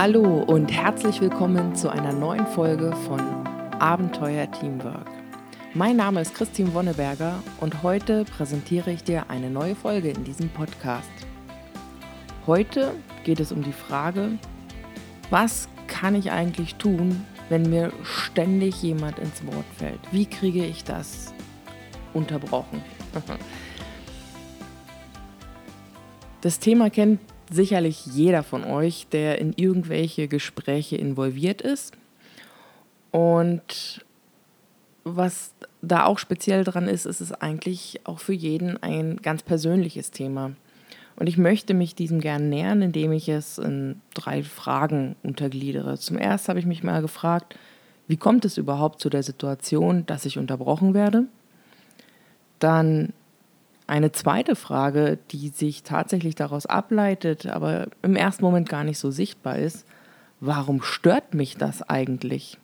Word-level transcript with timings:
Hallo 0.00 0.44
und 0.44 0.68
herzlich 0.68 1.20
willkommen 1.20 1.74
zu 1.74 1.88
einer 1.88 2.12
neuen 2.12 2.46
Folge 2.46 2.94
von 3.08 3.18
Abenteuer 3.80 4.48
Teamwork. 4.48 5.10
Mein 5.74 5.96
Name 5.96 6.20
ist 6.20 6.36
Christine 6.36 6.72
Wonneberger 6.72 7.42
und 7.58 7.82
heute 7.82 8.24
präsentiere 8.24 8.92
ich 8.92 9.02
dir 9.02 9.28
eine 9.28 9.50
neue 9.50 9.74
Folge 9.74 10.10
in 10.10 10.22
diesem 10.22 10.50
Podcast. 10.50 11.10
Heute 12.46 12.94
geht 13.24 13.40
es 13.40 13.50
um 13.50 13.64
die 13.64 13.72
Frage, 13.72 14.38
was 15.30 15.68
kann 15.88 16.14
ich 16.14 16.30
eigentlich 16.30 16.76
tun, 16.76 17.26
wenn 17.48 17.68
mir 17.68 17.92
ständig 18.04 18.80
jemand 18.80 19.18
ins 19.18 19.44
Wort 19.46 19.66
fällt? 19.78 19.98
Wie 20.12 20.26
kriege 20.26 20.64
ich 20.64 20.84
das 20.84 21.34
unterbrochen? 22.14 22.84
Das 26.40 26.60
Thema 26.60 26.88
kennt 26.88 27.18
sicherlich 27.50 28.06
jeder 28.06 28.42
von 28.42 28.64
euch, 28.64 29.06
der 29.10 29.38
in 29.38 29.52
irgendwelche 29.56 30.28
Gespräche 30.28 30.96
involviert 30.96 31.62
ist. 31.62 31.94
Und 33.10 34.04
was 35.04 35.52
da 35.80 36.04
auch 36.04 36.18
speziell 36.18 36.64
dran 36.64 36.88
ist, 36.88 37.06
ist 37.06 37.20
es 37.20 37.32
eigentlich 37.32 38.00
auch 38.04 38.18
für 38.18 38.32
jeden 38.32 38.82
ein 38.82 39.16
ganz 39.22 39.42
persönliches 39.42 40.10
Thema. 40.10 40.52
Und 41.16 41.26
ich 41.26 41.36
möchte 41.36 41.74
mich 41.74 41.94
diesem 41.94 42.20
gern 42.20 42.48
nähern, 42.48 42.80
indem 42.80 43.12
ich 43.12 43.28
es 43.28 43.58
in 43.58 44.00
drei 44.14 44.44
Fragen 44.44 45.16
untergliedere. 45.22 45.98
Zum 45.98 46.16
ersten 46.16 46.48
habe 46.48 46.60
ich 46.60 46.66
mich 46.66 46.84
mal 46.84 47.02
gefragt, 47.02 47.56
wie 48.06 48.16
kommt 48.16 48.44
es 48.44 48.56
überhaupt 48.56 49.00
zu 49.00 49.10
der 49.10 49.22
Situation, 49.22 50.06
dass 50.06 50.24
ich 50.24 50.38
unterbrochen 50.38 50.94
werde? 50.94 51.24
Dann 52.58 53.12
eine 53.88 54.12
zweite 54.12 54.54
Frage, 54.54 55.18
die 55.30 55.48
sich 55.48 55.82
tatsächlich 55.82 56.34
daraus 56.34 56.66
ableitet, 56.66 57.46
aber 57.46 57.88
im 58.02 58.16
ersten 58.16 58.44
Moment 58.44 58.68
gar 58.68 58.84
nicht 58.84 58.98
so 58.98 59.10
sichtbar 59.10 59.58
ist, 59.58 59.86
warum 60.40 60.82
stört 60.82 61.34
mich 61.34 61.56
das 61.56 61.82
eigentlich? 61.82 62.58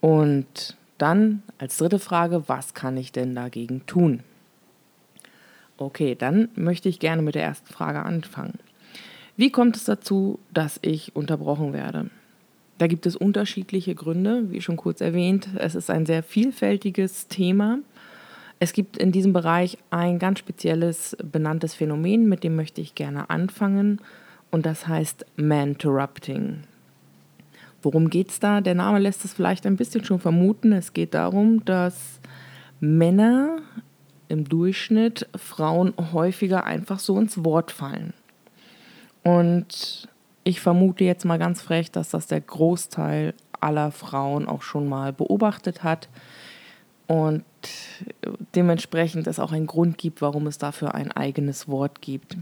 Und 0.00 0.76
dann 0.96 1.42
als 1.58 1.76
dritte 1.76 1.98
Frage, 1.98 2.48
was 2.48 2.72
kann 2.72 2.96
ich 2.96 3.12
denn 3.12 3.34
dagegen 3.34 3.84
tun? 3.86 4.20
Okay, 5.76 6.14
dann 6.14 6.48
möchte 6.54 6.88
ich 6.88 6.98
gerne 6.98 7.20
mit 7.20 7.34
der 7.34 7.44
ersten 7.44 7.72
Frage 7.72 8.02
anfangen. 8.02 8.58
Wie 9.36 9.50
kommt 9.50 9.76
es 9.76 9.84
dazu, 9.84 10.38
dass 10.52 10.78
ich 10.82 11.14
unterbrochen 11.14 11.72
werde? 11.74 12.10
Da 12.78 12.86
gibt 12.86 13.06
es 13.06 13.16
unterschiedliche 13.16 13.94
Gründe, 13.94 14.50
wie 14.50 14.62
schon 14.62 14.76
kurz 14.76 15.00
erwähnt. 15.00 15.48
Es 15.56 15.74
ist 15.74 15.90
ein 15.90 16.06
sehr 16.06 16.22
vielfältiges 16.22 17.28
Thema 17.28 17.80
es 18.60 18.72
gibt 18.72 18.96
in 18.96 19.12
diesem 19.12 19.32
Bereich 19.32 19.78
ein 19.90 20.18
ganz 20.18 20.40
spezielles 20.40 21.16
benanntes 21.22 21.74
Phänomen, 21.74 22.28
mit 22.28 22.44
dem 22.44 22.56
möchte 22.56 22.80
ich 22.80 22.94
gerne 22.94 23.30
anfangen, 23.30 24.00
und 24.50 24.64
das 24.64 24.88
heißt 24.88 25.26
Manterrupting. 25.36 26.62
Worum 27.82 28.10
geht 28.10 28.30
es 28.30 28.40
da? 28.40 28.60
Der 28.60 28.74
Name 28.74 28.98
lässt 28.98 29.24
es 29.24 29.34
vielleicht 29.34 29.66
ein 29.66 29.76
bisschen 29.76 30.04
schon 30.04 30.18
vermuten. 30.18 30.72
Es 30.72 30.94
geht 30.94 31.14
darum, 31.14 31.64
dass 31.64 32.20
Männer 32.80 33.58
im 34.28 34.48
Durchschnitt 34.48 35.28
Frauen 35.36 35.94
häufiger 36.12 36.64
einfach 36.64 36.98
so 36.98 37.18
ins 37.18 37.44
Wort 37.44 37.70
fallen. 37.70 38.14
Und 39.22 40.08
ich 40.44 40.60
vermute 40.60 41.04
jetzt 41.04 41.24
mal 41.24 41.38
ganz 41.38 41.62
frech, 41.62 41.90
dass 41.90 42.10
das 42.10 42.26
der 42.26 42.40
Großteil 42.40 43.34
aller 43.60 43.90
Frauen 43.90 44.48
auch 44.48 44.62
schon 44.62 44.88
mal 44.88 45.12
beobachtet 45.12 45.82
hat. 45.82 46.08
Und 47.08 47.44
dementsprechend 48.54 49.26
es 49.26 49.40
auch 49.40 49.50
einen 49.50 49.66
Grund 49.66 49.98
gibt, 49.98 50.22
warum 50.22 50.46
es 50.46 50.58
dafür 50.58 50.94
ein 50.94 51.10
eigenes 51.10 51.66
Wort 51.66 52.02
gibt. 52.02 52.36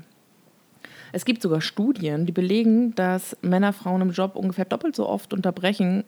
Es 1.12 1.24
gibt 1.24 1.40
sogar 1.40 1.60
Studien, 1.60 2.26
die 2.26 2.32
belegen, 2.32 2.94
dass 2.96 3.36
Männer 3.42 3.72
Frauen 3.72 4.02
im 4.02 4.10
Job 4.10 4.34
ungefähr 4.34 4.64
doppelt 4.64 4.96
so 4.96 5.08
oft 5.08 5.32
unterbrechen, 5.32 6.04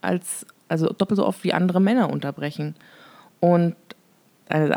als, 0.00 0.44
also 0.68 0.88
doppelt 0.92 1.16
so 1.18 1.26
oft 1.26 1.44
wie 1.44 1.54
andere 1.54 1.80
Männer 1.80 2.10
unterbrechen. 2.10 2.74
Und 3.38 3.76
ein 4.48 4.74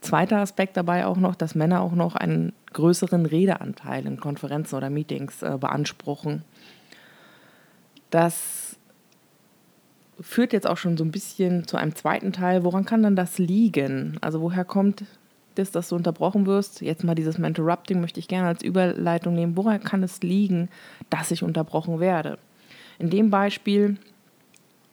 zweiter 0.00 0.38
Aspekt 0.38 0.78
dabei 0.78 1.04
auch 1.04 1.18
noch, 1.18 1.34
dass 1.34 1.54
Männer 1.54 1.82
auch 1.82 1.92
noch 1.92 2.16
einen 2.16 2.54
größeren 2.72 3.26
Redeanteil 3.26 4.06
in 4.06 4.18
Konferenzen 4.18 4.76
oder 4.76 4.88
Meetings 4.88 5.42
äh, 5.42 5.58
beanspruchen. 5.60 6.42
Das 8.10 8.65
führt 10.20 10.52
jetzt 10.52 10.66
auch 10.66 10.76
schon 10.76 10.96
so 10.96 11.04
ein 11.04 11.10
bisschen 11.10 11.66
zu 11.66 11.76
einem 11.76 11.94
zweiten 11.94 12.32
Teil. 12.32 12.64
Woran 12.64 12.84
kann 12.84 13.02
dann 13.02 13.16
das 13.16 13.38
liegen? 13.38 14.16
Also 14.20 14.40
woher 14.40 14.64
kommt 14.64 15.04
das, 15.54 15.70
dass 15.70 15.88
du 15.88 15.96
unterbrochen 15.96 16.46
wirst? 16.46 16.80
Jetzt 16.80 17.04
mal 17.04 17.14
dieses 17.14 17.38
Mentorrupting 17.38 18.00
möchte 18.00 18.20
ich 18.20 18.28
gerne 18.28 18.48
als 18.48 18.62
Überleitung 18.62 19.34
nehmen. 19.34 19.56
Woran 19.56 19.82
kann 19.82 20.02
es 20.02 20.22
liegen, 20.22 20.68
dass 21.10 21.30
ich 21.30 21.42
unterbrochen 21.42 22.00
werde? 22.00 22.38
In 22.98 23.10
dem 23.10 23.30
Beispiel, 23.30 23.96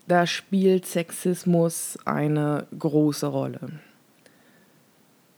da 0.08 0.28
spielt 0.28 0.86
Sexismus 0.86 1.98
eine 2.06 2.68
große 2.78 3.28
Rolle. 3.28 3.80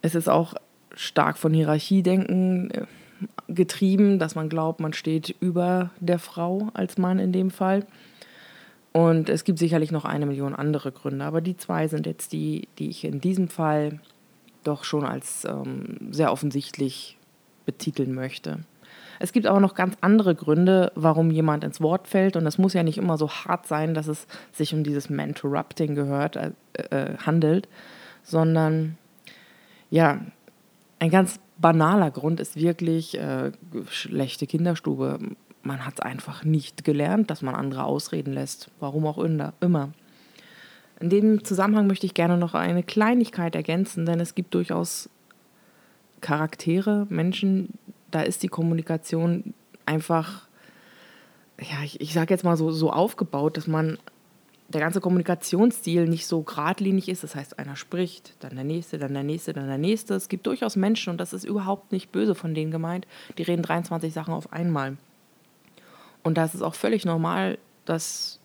Es 0.01 0.15
ist 0.15 0.29
auch 0.29 0.55
stark 0.95 1.37
von 1.37 1.53
Hierarchiedenken 1.53 2.71
äh, 2.71 2.85
getrieben, 3.47 4.17
dass 4.17 4.35
man 4.35 4.49
glaubt, 4.49 4.79
man 4.79 4.93
steht 4.93 5.35
über 5.39 5.91
der 5.99 6.19
Frau 6.19 6.69
als 6.73 6.97
Mann 6.97 7.19
in 7.19 7.31
dem 7.31 7.51
Fall. 7.51 7.85
Und 8.95 9.27
es 9.27 9.43
gibt 9.43 9.59
sicherlich 9.59 9.91
noch 9.91 10.05
eine 10.05 10.25
Million 10.25 10.55
andere 10.55 10.93
Gründe, 10.93 11.25
aber 11.25 11.41
die 11.41 11.57
zwei 11.57 11.89
sind 11.89 12.05
jetzt 12.05 12.31
die, 12.31 12.69
die 12.79 12.87
ich 12.87 13.03
in 13.03 13.19
diesem 13.19 13.49
Fall 13.49 13.99
doch 14.63 14.85
schon 14.85 15.03
als 15.03 15.43
ähm, 15.43 15.97
sehr 16.11 16.31
offensichtlich 16.31 17.17
betiteln 17.65 18.15
möchte. 18.15 18.59
Es 19.19 19.33
gibt 19.33 19.47
aber 19.47 19.59
noch 19.59 19.75
ganz 19.75 19.97
andere 19.99 20.33
Gründe, 20.33 20.93
warum 20.95 21.29
jemand 21.29 21.65
ins 21.65 21.81
Wort 21.81 22.07
fällt. 22.07 22.37
Und 22.37 22.47
es 22.47 22.57
muss 22.57 22.71
ja 22.71 22.83
nicht 22.83 22.97
immer 22.97 23.17
so 23.17 23.29
hart 23.29 23.67
sein, 23.67 23.93
dass 23.95 24.07
es 24.07 24.27
sich 24.53 24.73
um 24.73 24.85
dieses 24.85 25.09
Mentorrupting 25.09 25.93
gehört, 25.93 26.37
äh, 26.37 26.51
äh, 26.89 27.17
handelt, 27.17 27.67
sondern 28.23 28.97
ja, 29.89 30.21
ein 30.99 31.09
ganz 31.09 31.41
banaler 31.57 32.11
Grund 32.11 32.39
ist 32.39 32.55
wirklich 32.55 33.19
äh, 33.19 33.51
schlechte 33.89 34.47
Kinderstube 34.47 35.19
man 35.65 35.85
hat 35.85 35.95
es 35.95 35.99
einfach 36.01 36.43
nicht 36.43 36.83
gelernt, 36.83 37.29
dass 37.29 37.41
man 37.41 37.55
andere 37.55 37.83
ausreden 37.83 38.33
lässt, 38.33 38.69
warum 38.79 39.05
auch 39.07 39.17
immer. 39.17 39.93
In 40.99 41.09
dem 41.09 41.43
Zusammenhang 41.43 41.87
möchte 41.87 42.05
ich 42.05 42.13
gerne 42.13 42.37
noch 42.37 42.53
eine 42.53 42.83
Kleinigkeit 42.83 43.55
ergänzen, 43.55 44.05
denn 44.05 44.19
es 44.19 44.35
gibt 44.35 44.53
durchaus 44.53 45.09
Charaktere, 46.21 47.05
Menschen, 47.09 47.73
da 48.11 48.21
ist 48.21 48.43
die 48.43 48.47
Kommunikation 48.47 49.53
einfach, 49.85 50.47
ja, 51.59 51.83
ich, 51.83 51.99
ich 51.99 52.13
sage 52.13 52.33
jetzt 52.33 52.43
mal 52.43 52.57
so, 52.57 52.71
so 52.71 52.91
aufgebaut, 52.91 53.57
dass 53.57 53.67
man 53.67 53.97
der 54.69 54.81
ganze 54.81 55.01
Kommunikationsstil 55.01 56.07
nicht 56.07 56.25
so 56.25 56.41
geradlinig 56.41 57.09
ist. 57.09 57.23
Das 57.23 57.35
heißt, 57.35 57.59
einer 57.59 57.75
spricht, 57.75 58.33
dann 58.39 58.55
der 58.55 58.63
nächste, 58.63 58.97
dann 58.97 59.13
der 59.13 59.23
nächste, 59.23 59.53
dann 59.53 59.67
der 59.67 59.77
nächste. 59.77 60.15
Es 60.15 60.29
gibt 60.29 60.47
durchaus 60.47 60.75
Menschen, 60.75 61.11
und 61.11 61.17
das 61.19 61.33
ist 61.33 61.43
überhaupt 61.43 61.91
nicht 61.91 62.11
böse 62.11 62.35
von 62.35 62.53
denen 62.55 62.71
gemeint, 62.71 63.05
die 63.37 63.43
reden 63.43 63.61
23 63.61 64.13
Sachen 64.13 64.33
auf 64.33 64.53
einmal. 64.53 64.97
Und 66.25 66.39
da 66.39 66.45
ist 66.45 66.55
es 66.55 66.63
auch 66.63 66.73
völlig 66.73 67.05
normal, 67.05 67.59
dass 67.85 68.39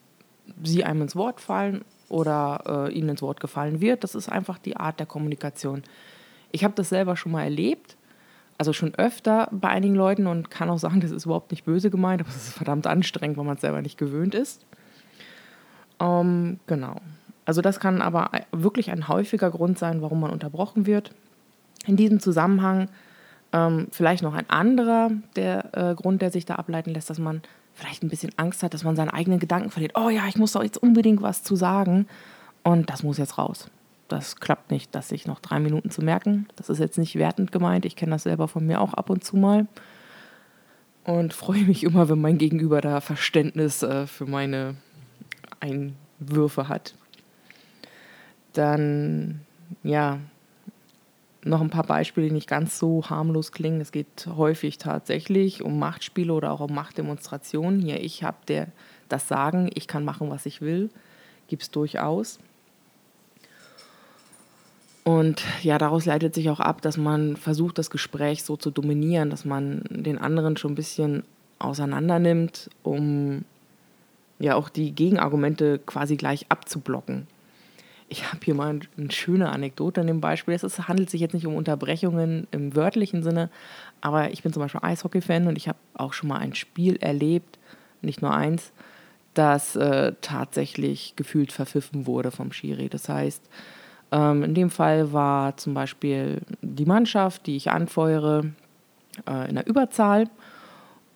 sie 0.63 0.85
einem 0.85 1.01
ins 1.01 1.17
Wort 1.17 1.41
fallen 1.41 1.83
oder 2.11 2.89
äh, 2.91 2.93
ihnen 2.93 3.09
ins 3.09 3.23
Wort 3.23 3.41
gefallen 3.41 3.81
wird. 3.81 4.05
Das 4.05 4.15
ist 4.15 4.29
einfach 4.29 4.59
die 4.59 4.77
Art 4.77 5.01
der 5.01 5.07
Kommunikation. 5.07 5.83
Ich 6.53 6.63
habe 6.63 6.75
das 6.75 6.91
selber 6.91 7.17
schon 7.17 7.33
mal 7.33 7.45
erlebt, 7.45 7.97
also 8.59 8.75
schon 8.75 8.95
öfter 8.97 9.49
bei 9.51 9.71
einigen 9.71 9.95
Leuten 9.95 10.27
und 10.27 10.51
kann 10.51 10.69
auch 10.69 10.77
sagen, 10.77 11.01
das 11.01 11.11
ist 11.11 11.25
überhaupt 11.25 11.53
nicht 11.53 11.65
böse 11.65 11.89
gemeint, 11.89 12.21
aber 12.21 12.29
es 12.29 12.49
ist 12.49 12.53
verdammt 12.53 12.87
anstrengend, 12.87 13.39
weil 13.39 13.47
man 13.47 13.55
es 13.55 13.63
selber 13.63 13.81
nicht 13.81 13.97
gewöhnt 13.97 14.35
ist. 14.35 14.67
Ähm, 16.01 16.61
genau. 16.67 16.97
Also 17.47 17.63
das 17.63 17.81
kann 17.81 18.03
aber 18.03 18.31
wirklich 18.53 18.91
ein 18.91 19.09
häufiger 19.09 19.51
Grund 19.51 19.79
sein, 19.79 20.03
warum 20.03 20.21
man 20.21 20.33
unterbrochen 20.33 20.85
wird. 20.85 21.13
In 21.87 21.97
diesem 21.97 22.21
Zusammenhang 22.21 22.91
ähm, 23.55 23.89
vielleicht 23.91 24.23
noch 24.23 24.35
ein 24.35 24.51
anderer 24.51 25.13
der 25.35 25.75
äh, 25.75 25.95
Grund, 25.95 26.21
der 26.21 26.31
sich 26.31 26.45
da 26.45 26.57
ableiten 26.57 26.93
lässt, 26.93 27.09
dass 27.09 27.19
man 27.19 27.41
vielleicht 27.81 28.03
ein 28.03 28.09
bisschen 28.09 28.33
Angst 28.37 28.63
hat, 28.63 28.75
dass 28.75 28.85
man 28.85 28.97
seine 28.97 29.15
eigenen 29.15 29.39
Gedanken 29.39 29.71
verliert. 29.71 29.93
Oh 29.97 30.09
ja, 30.09 30.27
ich 30.29 30.37
muss 30.37 30.53
doch 30.53 30.63
jetzt 30.63 30.79
unbedingt 30.79 31.23
was 31.23 31.43
zu 31.43 31.57
sagen. 31.57 32.07
Und 32.63 32.91
das 32.91 33.03
muss 33.03 33.19
jetzt 33.19 33.39
raus. 33.39 33.71
Das 34.09 34.37
klappt 34.37 34.71
nicht, 34.71 34.95
das 34.95 35.09
sich 35.09 35.27
noch 35.27 35.41
drei 35.41 35.61
Minuten 35.61 35.91
zu 35.91 36.03
merken. 36.03 36.47
Das 36.57 36.69
ist 36.69 36.79
jetzt 36.79 36.99
nicht 36.99 37.17
wertend 37.17 37.53
gemeint. 37.53 37.85
Ich 37.85 37.97
kenne 37.97 38.13
das 38.13 38.25
selber 38.25 38.49
von 38.49 38.67
mir 38.67 38.81
auch 38.81 38.93
ab 38.95 39.09
und 39.09 39.25
zu 39.25 39.37
mal. 39.37 39.67
Und 41.05 41.33
freue 41.33 41.63
mich 41.63 41.85
immer, 41.85 42.09
wenn 42.09 42.21
mein 42.21 42.39
Gegenüber 42.39 42.81
da 42.81 43.01
Verständnis 43.01 43.83
äh, 43.83 44.07
für 44.07 44.27
meine 44.27 44.77
Einwürfe 45.61 46.69
hat. 46.69 46.95
Dann, 48.53 49.41
ja, 49.83 50.19
noch 51.43 51.61
ein 51.61 51.71
paar 51.71 51.85
Beispiele, 51.85 52.29
die 52.29 52.35
nicht 52.35 52.49
ganz 52.49 52.79
so 52.79 53.09
harmlos 53.09 53.53
klingen. 53.53 53.81
Es 53.81 53.93
geht 53.93 54.27
häufig 54.27 54.79
tatsächlich 54.79 55.63
um 55.63 55.79
Machtspiele 55.79 56.33
oder 56.33 56.53
auch 56.53 56.61
um 56.61 56.75
Machtdemonstrationen. 56.75 57.81
Hier, 57.81 58.03
ich 58.03 58.23
habe 58.23 58.69
das 59.09 59.29
Sagen, 59.29 59.71
ich 59.75 59.87
kann 59.87 60.05
machen, 60.05 60.31
was 60.31 60.47
ich 60.47 60.61
will, 60.61 60.91
gibt 61.49 61.63
es 61.63 61.71
durchaus. 61.71 62.39
Und 65.03 65.43
ja, 65.63 65.79
daraus 65.79 66.05
leitet 66.05 66.35
sich 66.35 66.51
auch 66.51 66.61
ab, 66.61 66.83
dass 66.83 66.97
man 66.97 67.37
versucht, 67.37 67.79
das 67.79 67.91
Gespräch 67.91 68.45
so 68.45 68.57
zu 68.57 68.71
dominieren, 68.71 69.31
dass 69.31 69.45
man 69.45 69.83
den 69.89 70.19
anderen 70.19 70.57
schon 70.57 70.73
ein 70.73 70.77
bisschen 70.77 71.25
auseinander 71.59 72.19
nimmt, 72.19 72.71
um 72.83 73.45
ja 74.39 74.55
auch 74.55 74.69
die 74.69 74.93
Gegenargumente 74.93 75.79
quasi 75.79 76.17
gleich 76.17 76.47
abzublocken. 76.51 77.27
Ich 78.13 78.27
habe 78.27 78.41
hier 78.45 78.57
mal 78.57 78.81
eine 78.99 79.11
schöne 79.13 79.51
Anekdote 79.51 80.01
an 80.01 80.09
dem 80.09 80.21
Beispiel. 80.21 80.53
Es 80.53 80.89
handelt 80.89 81.11
sich 81.11 81.21
jetzt 81.21 81.33
nicht 81.33 81.47
um 81.47 81.55
Unterbrechungen 81.55 82.49
im 82.51 82.75
wörtlichen 82.75 83.23
Sinne, 83.23 83.51
aber 84.01 84.33
ich 84.33 84.43
bin 84.43 84.53
zum 84.53 84.63
Beispiel 84.63 84.81
Eishockey-Fan 84.83 85.47
und 85.47 85.57
ich 85.57 85.69
habe 85.69 85.79
auch 85.95 86.13
schon 86.13 86.29
mal 86.29 86.39
ein 86.39 86.57
Spiel 86.57 86.97
erlebt, 86.97 87.61
nicht 88.03 88.21
nur 88.21 88.35
eins, 88.35 88.73
das 89.35 89.77
äh, 89.77 90.13
tatsächlich 90.23 91.15
gefühlt 91.15 91.53
verpfiffen 91.53 92.09
wurde 92.09 92.33
vom 92.33 92.51
Schiri. 92.51 92.89
Das 92.89 93.09
heißt, 93.09 93.49
ähm, 94.11 94.43
in 94.43 94.55
dem 94.55 94.71
Fall 94.71 95.13
war 95.13 95.57
zum 95.57 95.75
Beispiel 95.75 96.41
die 96.63 96.87
Mannschaft, 96.87 97.47
die 97.47 97.55
ich 97.55 97.71
anfeuere, 97.71 98.45
äh, 99.29 99.49
in 99.49 99.55
der 99.55 99.69
Überzahl 99.69 100.29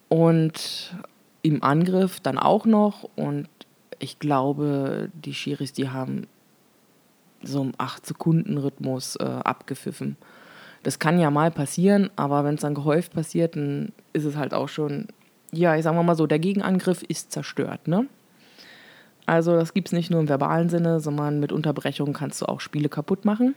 und 0.08 0.94
im 1.42 1.60
Angriff 1.64 2.20
dann 2.20 2.38
auch 2.38 2.66
noch. 2.66 3.10
Und 3.16 3.48
ich 3.98 4.20
glaube, 4.20 5.10
die 5.12 5.34
Schiris, 5.34 5.72
die 5.72 5.88
haben 5.88 6.28
so 7.44 7.62
im 7.62 7.72
8-Sekunden-Rhythmus 7.72 9.16
äh, 9.16 9.24
abgepfiffen. 9.24 10.16
Das 10.82 10.98
kann 10.98 11.18
ja 11.18 11.30
mal 11.30 11.50
passieren, 11.50 12.10
aber 12.16 12.44
wenn 12.44 12.56
es 12.56 12.60
dann 12.60 12.74
gehäuft 12.74 13.14
passiert, 13.14 13.56
dann 13.56 13.92
ist 14.12 14.24
es 14.24 14.36
halt 14.36 14.52
auch 14.52 14.68
schon, 14.68 15.08
ja, 15.50 15.76
ich 15.76 15.82
sag 15.82 15.94
mal 15.94 16.14
so, 16.14 16.26
der 16.26 16.38
Gegenangriff 16.38 17.02
ist 17.02 17.32
zerstört, 17.32 17.88
ne? 17.88 18.06
Also 19.26 19.56
das 19.56 19.72
gibt 19.72 19.88
es 19.88 19.92
nicht 19.92 20.10
nur 20.10 20.20
im 20.20 20.28
verbalen 20.28 20.68
Sinne, 20.68 21.00
sondern 21.00 21.40
mit 21.40 21.50
Unterbrechungen 21.50 22.12
kannst 22.12 22.42
du 22.42 22.46
auch 22.46 22.60
Spiele 22.60 22.90
kaputt 22.90 23.24
machen. 23.24 23.54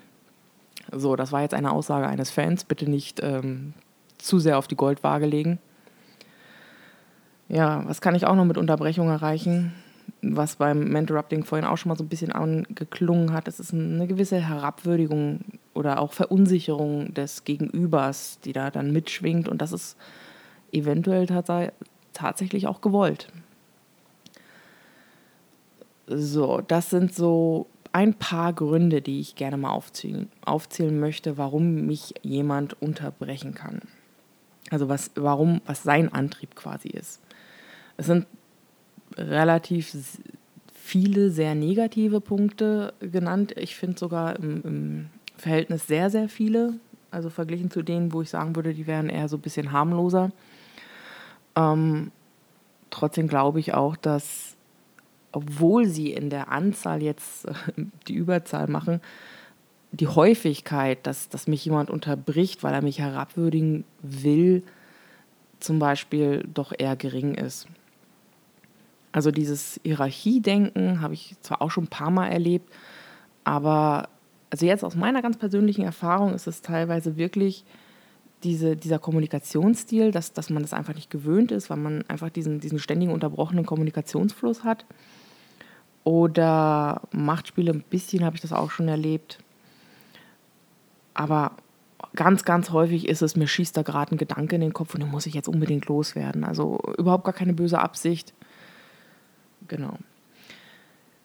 So, 0.93 1.17
das 1.17 1.33
war 1.33 1.41
jetzt 1.41 1.53
eine 1.53 1.71
Aussage 1.71 2.07
eines 2.07 2.29
Fans. 2.29 2.63
Bitte 2.63 2.89
nicht 2.89 3.19
ähm, 3.21 3.73
zu 4.17 4.39
sehr 4.39 4.57
auf 4.57 4.69
die 4.69 4.77
Goldwaage 4.77 5.25
legen. 5.25 5.59
Ja, 7.49 7.83
was 7.85 8.01
kann 8.01 8.15
ich 8.15 8.25
auch 8.25 8.35
noch 8.35 8.45
mit 8.45 8.57
Unterbrechung 8.57 9.09
erreichen? 9.09 9.73
Was 10.21 10.55
beim 10.55 10.89
Mentorrupting 10.89 11.43
vorhin 11.43 11.67
auch 11.67 11.77
schon 11.77 11.89
mal 11.89 11.97
so 11.97 12.03
ein 12.03 12.09
bisschen 12.09 12.31
angeklungen 12.31 13.33
hat, 13.33 13.47
das 13.47 13.59
ist 13.59 13.73
eine 13.73 14.07
gewisse 14.07 14.39
Herabwürdigung 14.39 15.41
oder 15.73 15.99
auch 15.99 16.13
Verunsicherung 16.13 17.13
des 17.13 17.43
Gegenübers, 17.43 18.39
die 18.43 18.53
da 18.53 18.71
dann 18.71 18.91
mitschwingt 18.91 19.47
und 19.47 19.61
das 19.61 19.71
ist 19.71 19.95
eventuell 20.71 21.27
tats 21.27 21.51
tatsächlich 22.13 22.65
auch 22.65 22.81
gewollt. 22.81 23.27
So, 26.07 26.61
das 26.61 26.89
sind 26.89 27.13
so 27.13 27.67
ein 27.91 28.13
paar 28.13 28.53
Gründe, 28.53 29.01
die 29.01 29.19
ich 29.19 29.35
gerne 29.35 29.57
mal 29.57 29.71
aufzählen, 29.71 30.29
aufzählen 30.43 30.99
möchte, 30.99 31.37
warum 31.37 31.85
mich 31.85 32.13
jemand 32.21 32.81
unterbrechen 32.81 33.53
kann. 33.53 33.81
Also 34.69 34.89
was, 34.89 35.11
warum, 35.15 35.61
was 35.65 35.83
sein 35.83 36.11
Antrieb 36.11 36.55
quasi 36.55 36.89
ist. 36.89 37.21
Es 37.97 38.05
sind 38.07 38.25
relativ 39.17 39.95
viele 40.73 41.31
sehr 41.31 41.55
negative 41.55 42.21
Punkte 42.21 42.93
genannt. 42.99 43.53
Ich 43.57 43.75
finde 43.75 43.99
sogar 43.99 44.37
im, 44.37 44.61
im, 44.63 45.09
Verhältnis 45.37 45.85
sehr, 45.85 46.09
sehr 46.09 46.29
viele. 46.29 46.73
Also 47.11 47.29
verglichen 47.29 47.69
zu 47.69 47.83
denen, 47.83 48.11
wo 48.11 48.21
ich 48.23 48.29
sagen 48.29 48.55
würde, 48.55 48.73
die 48.73 48.87
wären 48.87 49.09
eher 49.09 49.29
so 49.29 49.37
ein 49.37 49.41
bisschen 49.41 49.71
harmloser. 49.71 50.31
Ähm, 51.55 52.11
trotzdem 52.89 53.27
glaube 53.27 53.59
ich 53.59 53.73
auch, 53.73 53.95
dass 53.95 54.55
obwohl 55.31 55.85
sie 55.85 56.11
in 56.11 56.29
der 56.29 56.51
Anzahl 56.51 57.03
jetzt 57.03 57.47
die 58.07 58.15
Überzahl 58.15 58.67
machen, 58.67 59.01
die 59.91 60.07
Häufigkeit, 60.07 61.05
dass, 61.05 61.29
dass 61.29 61.47
mich 61.47 61.63
jemand 61.65 61.89
unterbricht, 61.89 62.63
weil 62.63 62.73
er 62.73 62.81
mich 62.81 62.99
herabwürdigen 62.99 63.83
will, 64.01 64.63
zum 65.59 65.79
Beispiel 65.79 66.47
doch 66.53 66.73
eher 66.77 66.95
gering 66.95 67.35
ist. 67.35 67.67
Also 69.17 69.31
dieses 69.31 69.79
Hierarchiedenken 69.83 71.01
habe 71.01 71.15
ich 71.15 71.35
zwar 71.41 71.63
auch 71.63 71.71
schon 71.71 71.85
ein 71.85 71.89
paar 71.89 72.11
Mal 72.11 72.27
erlebt, 72.27 72.71
aber 73.45 74.09
also 74.51 74.67
jetzt 74.67 74.83
aus 74.83 74.95
meiner 74.95 75.23
ganz 75.23 75.37
persönlichen 75.37 75.83
Erfahrung 75.83 76.35
ist 76.35 76.45
es 76.45 76.61
teilweise 76.61 77.17
wirklich 77.17 77.65
diese, 78.43 78.75
dieser 78.75 78.99
Kommunikationsstil, 78.99 80.11
dass, 80.11 80.33
dass 80.33 80.51
man 80.51 80.61
das 80.61 80.71
einfach 80.71 80.93
nicht 80.93 81.09
gewöhnt 81.09 81.51
ist, 81.51 81.71
weil 81.71 81.77
man 81.77 82.05
einfach 82.07 82.29
diesen, 82.29 82.59
diesen 82.59 82.77
ständigen 82.77 83.11
unterbrochenen 83.11 83.65
Kommunikationsfluss 83.65 84.63
hat. 84.63 84.85
Oder 86.03 87.01
Machtspiele, 87.11 87.71
ein 87.71 87.83
bisschen 87.89 88.23
habe 88.23 88.35
ich 88.35 88.43
das 88.43 88.53
auch 88.53 88.69
schon 88.69 88.87
erlebt. 88.87 89.39
Aber 91.15 91.53
ganz, 92.15 92.43
ganz 92.43 92.69
häufig 92.69 93.07
ist 93.07 93.23
es, 93.23 93.35
mir 93.35 93.47
schießt 93.47 93.75
da 93.75 93.81
gerade 93.81 94.13
ein 94.13 94.19
Gedanke 94.19 94.53
in 94.53 94.61
den 94.61 94.73
Kopf 94.73 94.93
und 94.93 95.01
den 95.01 95.09
muss 95.09 95.25
ich 95.25 95.33
jetzt 95.33 95.47
unbedingt 95.47 95.87
loswerden. 95.87 96.43
Also 96.43 96.79
überhaupt 96.99 97.23
gar 97.23 97.33
keine 97.33 97.53
böse 97.53 97.79
Absicht. 97.79 98.35
Genau. 99.67 99.97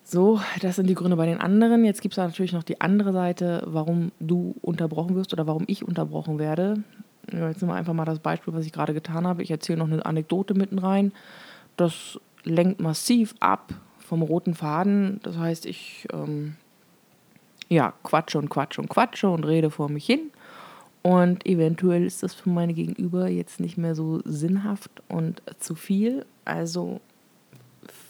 So, 0.04 0.40
das 0.60 0.76
sind 0.76 0.88
die 0.88 0.94
Gründe 0.94 1.16
bei 1.16 1.26
den 1.26 1.40
anderen. 1.40 1.84
Jetzt 1.84 2.02
gibt 2.02 2.14
es 2.14 2.18
natürlich 2.18 2.52
noch 2.52 2.64
die 2.64 2.80
andere 2.80 3.12
Seite, 3.12 3.62
warum 3.66 4.12
du 4.20 4.54
unterbrochen 4.60 5.14
wirst 5.14 5.32
oder 5.32 5.46
warum 5.46 5.64
ich 5.68 5.86
unterbrochen 5.86 6.38
werde. 6.38 6.82
Jetzt 7.30 7.62
nehmen 7.62 7.72
wir 7.72 7.76
einfach 7.76 7.94
mal 7.94 8.04
das 8.04 8.18
Beispiel, 8.18 8.52
was 8.52 8.66
ich 8.66 8.72
gerade 8.72 8.94
getan 8.94 9.26
habe. 9.26 9.42
Ich 9.42 9.50
erzähle 9.50 9.78
noch 9.78 9.86
eine 9.86 10.04
Anekdote 10.04 10.54
mitten 10.54 10.78
rein. 10.78 11.12
Das 11.76 12.18
lenkt 12.44 12.80
massiv 12.80 13.34
ab 13.40 13.72
vom 13.98 14.22
roten 14.22 14.54
Faden. 14.54 15.20
Das 15.22 15.38
heißt, 15.38 15.64
ich 15.64 16.06
ähm, 16.12 16.56
ja, 17.68 17.94
quatsche 18.02 18.38
und 18.38 18.50
quatsche 18.50 18.80
und 18.80 18.88
quatsche 18.88 19.28
und 19.30 19.44
rede 19.44 19.70
vor 19.70 19.88
mich 19.88 20.04
hin. 20.04 20.30
Und 21.02 21.46
eventuell 21.46 22.04
ist 22.04 22.22
das 22.22 22.34
für 22.34 22.50
meine 22.50 22.74
Gegenüber 22.74 23.28
jetzt 23.28 23.60
nicht 23.60 23.78
mehr 23.78 23.94
so 23.94 24.20
sinnhaft 24.24 24.90
und 25.08 25.42
zu 25.58 25.74
viel. 25.74 26.26
Also 26.44 27.00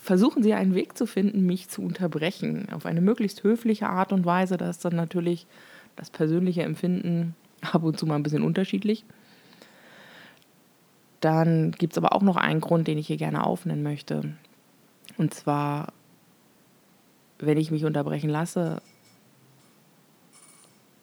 versuchen 0.03 0.43
Sie 0.43 0.53
einen 0.53 0.75
Weg 0.75 0.99
zu 0.99 1.07
finden, 1.07 1.47
mich 1.47 1.69
zu 1.69 1.81
unterbrechen. 1.81 2.69
Auf 2.73 2.87
eine 2.87 3.01
möglichst 3.01 3.45
höfliche 3.45 3.89
Art 3.89 4.13
und 4.13 4.27
Weise. 4.27 4.57
Da 4.57 4.69
ist 4.69 4.85
dann 4.85 4.97
natürlich 4.97 5.47
das 5.95 6.11
persönliche 6.11 6.65
Empfinden 6.65 7.37
ab 7.61 7.85
und 7.85 7.99
zu 7.99 8.07
mal 8.07 8.17
ein 8.17 8.25
bisschen 8.25 8.43
unterschiedlich. 8.43 9.05
Dann 11.21 11.71
gibt 11.71 11.93
es 11.93 11.99
aber 11.99 12.15
auch 12.15 12.23
noch 12.23 12.37
einen 12.37 12.61
Grund, 12.61 12.89
den 12.89 12.99
ich 12.99 13.07
hier 13.07 13.17
gerne 13.17 13.47
aufnehmen 13.47 13.85
möchte. 13.85 14.35
Und 15.19 15.35
zwar, 15.35 15.93
wenn 17.39 17.57
ich 17.57 17.71
mich 17.71 17.85
unterbrechen 17.85 18.29
lasse, 18.29 18.83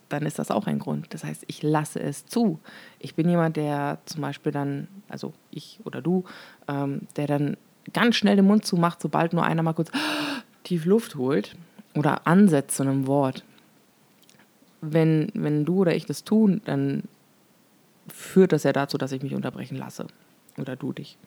dann 0.10 0.26
ist 0.26 0.40
das 0.40 0.52
auch 0.52 0.68
ein 0.68 0.80
Grund. 0.80 1.14
Das 1.14 1.24
heißt, 1.24 1.46
ich 1.48 1.64
lasse 1.64 2.02
es 2.02 2.26
zu. 2.26 2.60
Ich 2.98 3.16
bin 3.16 3.30
jemand, 3.30 3.56
der 3.56 4.00
zum 4.04 4.22
Beispiel 4.22 4.52
dann, 4.52 4.90
also 5.08 5.32
ich 5.52 5.80
oder 5.86 6.02
du, 6.02 6.26
ähm, 6.68 7.08
der 7.16 7.28
dann 7.28 7.56
ganz 7.94 8.16
schnell 8.16 8.36
den 8.36 8.46
Mund 8.46 8.66
zumacht, 8.66 9.02
sobald 9.02 9.34
nur 9.34 9.44
einer 9.44 9.64
mal 9.64 9.74
kurz 9.74 9.92
tief 10.64 10.86
Luft 10.86 11.16
holt 11.16 11.56
oder 11.96 12.28
ansetzt 12.28 12.78
zu 12.78 12.84
einem 12.84 13.08
Wort. 13.08 13.44
Wenn, 14.82 15.30
wenn 15.34 15.66
du 15.66 15.80
oder 15.80 15.96
ich 15.96 16.06
das 16.06 16.24
tun, 16.24 16.62
dann 16.66 17.04
führt 18.08 18.52
das 18.52 18.64
ja 18.64 18.74
dazu, 18.74 18.98
dass 18.98 19.12
ich 19.12 19.22
mich 19.22 19.36
unterbrechen 19.36 19.78
lasse. 19.78 20.08
Oder 20.58 20.76
du 20.76 20.94
dich. 20.94 21.18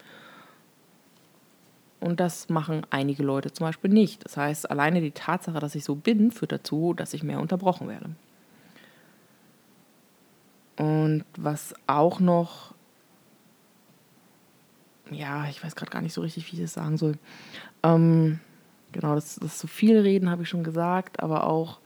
Und 2.01 2.19
das 2.19 2.49
machen 2.49 2.85
einige 2.91 3.23
Leute 3.23 3.53
zum 3.53 3.67
Beispiel 3.67 3.91
nicht. 3.91 4.25
Das 4.25 4.37
heißt, 4.37 4.71
alleine 4.71 5.01
die 5.01 5.13
Tatsache, 5.13 5.61
dass 5.61 5.77
ich 5.77 5.85
so 5.85 5.95
bin, 5.95 6.33
führt 6.33 6.51
dazu, 6.51 6.95
dass 6.95 7.15
ich 7.15 7.23
mehr 7.23 7.41
unterbrochen 7.41 7.89
werde. 7.89 8.11
Und 10.77 11.25
was 11.37 11.75
auch 11.87 12.19
noch, 12.19 12.75
ja, 15.15 15.49
ich 15.49 15.63
weiß 15.63 15.77
gerade 15.77 15.91
gar 15.91 16.03
nicht 16.03 16.15
so 16.15 16.21
richtig, 16.21 16.51
wie 16.51 16.57
ich 16.57 16.63
das 16.63 16.75
sagen 16.75 16.97
soll. 16.97 17.17
Ähm, 17.83 18.41
genau, 18.93 19.15
das, 19.15 19.37
das 19.37 19.59
zu 19.59 19.67
viel 19.67 19.99
reden, 19.99 20.31
habe 20.31 20.43
ich 20.43 20.49
schon 20.49 20.65
gesagt, 20.65 21.23
aber 21.23 21.47
auch 21.47 21.79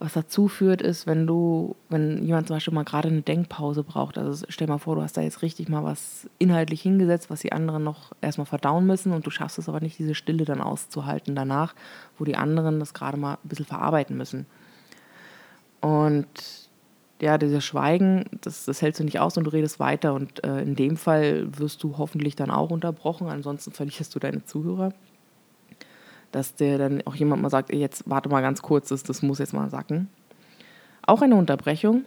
was 0.00 0.14
dazu 0.14 0.48
führt, 0.48 0.80
ist, 0.80 1.06
wenn 1.06 1.26
du, 1.26 1.76
wenn 1.90 2.24
jemand 2.24 2.46
zum 2.46 2.56
Beispiel 2.56 2.72
mal 2.72 2.84
gerade 2.84 3.08
eine 3.08 3.20
Denkpause 3.20 3.84
braucht, 3.84 4.16
also 4.16 4.46
stell 4.48 4.66
mal 4.66 4.78
vor, 4.78 4.96
du 4.96 5.02
hast 5.02 5.18
da 5.18 5.20
jetzt 5.20 5.42
richtig 5.42 5.68
mal 5.68 5.84
was 5.84 6.26
inhaltlich 6.38 6.80
hingesetzt, 6.80 7.28
was 7.28 7.40
die 7.40 7.52
anderen 7.52 7.84
noch 7.84 8.12
erstmal 8.22 8.46
verdauen 8.46 8.86
müssen 8.86 9.12
und 9.12 9.26
du 9.26 9.30
schaffst 9.30 9.58
es 9.58 9.68
aber 9.68 9.80
nicht, 9.80 9.98
diese 9.98 10.14
Stille 10.14 10.46
dann 10.46 10.62
auszuhalten 10.62 11.34
danach, 11.34 11.74
wo 12.18 12.24
die 12.24 12.34
anderen 12.34 12.80
das 12.80 12.94
gerade 12.94 13.18
mal 13.18 13.34
ein 13.34 13.48
bisschen 13.48 13.66
verarbeiten 13.66 14.16
müssen. 14.16 14.46
Und 15.82 16.69
ja, 17.20 17.38
dieses 17.38 17.64
Schweigen, 17.64 18.24
das, 18.40 18.64
das 18.64 18.82
hältst 18.82 19.00
du 19.00 19.04
nicht 19.04 19.20
aus 19.20 19.36
und 19.36 19.44
du 19.44 19.52
redest 19.52 19.78
weiter 19.80 20.14
und 20.14 20.44
äh, 20.44 20.62
in 20.62 20.74
dem 20.74 20.96
Fall 20.96 21.46
wirst 21.58 21.82
du 21.82 21.98
hoffentlich 21.98 22.36
dann 22.36 22.50
auch 22.50 22.70
unterbrochen, 22.70 23.28
ansonsten 23.28 23.72
verlierst 23.72 24.14
du 24.14 24.18
deine 24.18 24.44
Zuhörer 24.44 24.92
dass 26.32 26.54
der 26.54 26.78
dann 26.78 27.02
auch 27.06 27.14
jemand 27.14 27.42
mal 27.42 27.50
sagt, 27.50 27.72
jetzt 27.72 28.08
warte 28.08 28.28
mal 28.28 28.40
ganz 28.40 28.62
kurz, 28.62 28.88
das, 28.88 29.02
das 29.02 29.22
muss 29.22 29.38
jetzt 29.38 29.52
mal 29.52 29.70
sacken. 29.70 30.08
Auch 31.02 31.22
eine 31.22 31.34
Unterbrechung. 31.34 32.04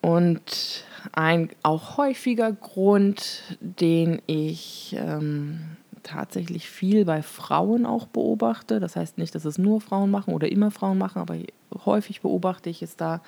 Und 0.00 0.84
ein 1.12 1.50
auch 1.62 1.96
häufiger 1.96 2.52
Grund, 2.52 3.42
den 3.60 4.22
ich 4.26 4.96
ähm, 4.98 5.76
tatsächlich 6.08 6.68
viel 6.68 7.04
bei 7.04 7.22
Frauen 7.22 7.86
auch 7.86 8.06
beobachte, 8.06 8.80
das 8.80 8.96
heißt 8.96 9.18
nicht, 9.18 9.34
dass 9.34 9.44
es 9.44 9.58
nur 9.58 9.80
Frauen 9.80 10.10
machen 10.10 10.34
oder 10.34 10.50
immer 10.50 10.70
Frauen 10.70 10.98
machen, 10.98 11.20
aber 11.20 11.36
häufig 11.84 12.22
beobachte 12.22 12.70
ich 12.70 12.82
es 12.82 12.96
da, 12.96 13.20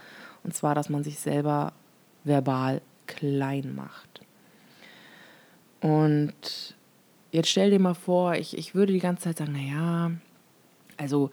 und 0.45 0.55
zwar, 0.55 0.75
dass 0.75 0.89
man 0.89 1.05
sich 1.05 1.19
selber 1.19 1.73
verbal 2.25 2.81
klein 3.07 3.75
macht. 3.75 4.23
Und 5.81 6.75
jetzt 7.33 7.49
stell 7.49 7.71
dir 7.71 7.81
mal 7.81 7.95
vor, 7.95 8.35
ich, 8.35 8.57
ich 8.57 8.75
würde 8.75 8.93
die 8.93 8.99
ganze 8.99 9.25
Zeit 9.25 9.39
sagen, 9.39 9.53
naja, 9.53 10.13
also 10.97 11.31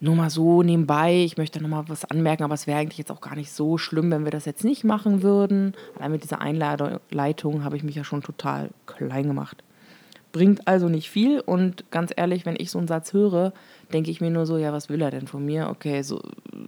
nur 0.00 0.14
mal 0.14 0.30
so 0.30 0.62
nebenbei, 0.62 1.24
ich 1.24 1.36
möchte 1.36 1.60
noch 1.60 1.68
mal 1.68 1.88
was 1.88 2.04
anmerken, 2.04 2.44
aber 2.44 2.54
es 2.54 2.66
wäre 2.66 2.78
eigentlich 2.78 2.98
jetzt 2.98 3.10
auch 3.10 3.20
gar 3.20 3.34
nicht 3.34 3.50
so 3.50 3.78
schlimm, 3.78 4.10
wenn 4.10 4.24
wir 4.24 4.30
das 4.30 4.44
jetzt 4.44 4.64
nicht 4.64 4.84
machen 4.84 5.22
würden. 5.22 5.74
Allein 5.96 6.12
mit 6.12 6.22
dieser 6.22 6.40
Einleitung 6.40 7.64
habe 7.64 7.76
ich 7.76 7.82
mich 7.82 7.96
ja 7.96 8.04
schon 8.04 8.22
total 8.22 8.70
klein 8.86 9.26
gemacht. 9.26 9.62
Bringt 10.30 10.68
also 10.68 10.88
nicht 10.88 11.08
viel 11.08 11.40
und 11.40 11.90
ganz 11.90 12.12
ehrlich, 12.14 12.44
wenn 12.44 12.56
ich 12.58 12.70
so 12.70 12.78
einen 12.78 12.88
Satz 12.88 13.14
höre, 13.14 13.52
denke 13.92 14.10
ich 14.10 14.20
mir 14.20 14.30
nur 14.30 14.44
so, 14.44 14.58
ja, 14.58 14.72
was 14.72 14.90
will 14.90 15.00
er 15.00 15.10
denn 15.10 15.26
von 15.26 15.44
mir? 15.44 15.68
Okay, 15.70 16.02
so 16.02 16.20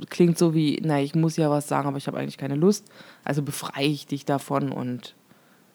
klingt 0.09 0.39
so 0.39 0.55
wie, 0.55 0.81
na, 0.83 1.01
ich 1.01 1.15
muss 1.15 1.37
ja 1.37 1.51
was 1.51 1.69
sagen, 1.69 1.87
aber 1.89 1.99
ich 1.99 2.07
habe 2.07 2.19
eigentlich 2.19 2.39
keine 2.39 2.55
Lust. 2.55 2.91
Also 3.23 3.43
befreie 3.43 3.89
ich 3.89 4.07
dich 4.07 4.25
davon 4.25 4.73
und 4.73 5.15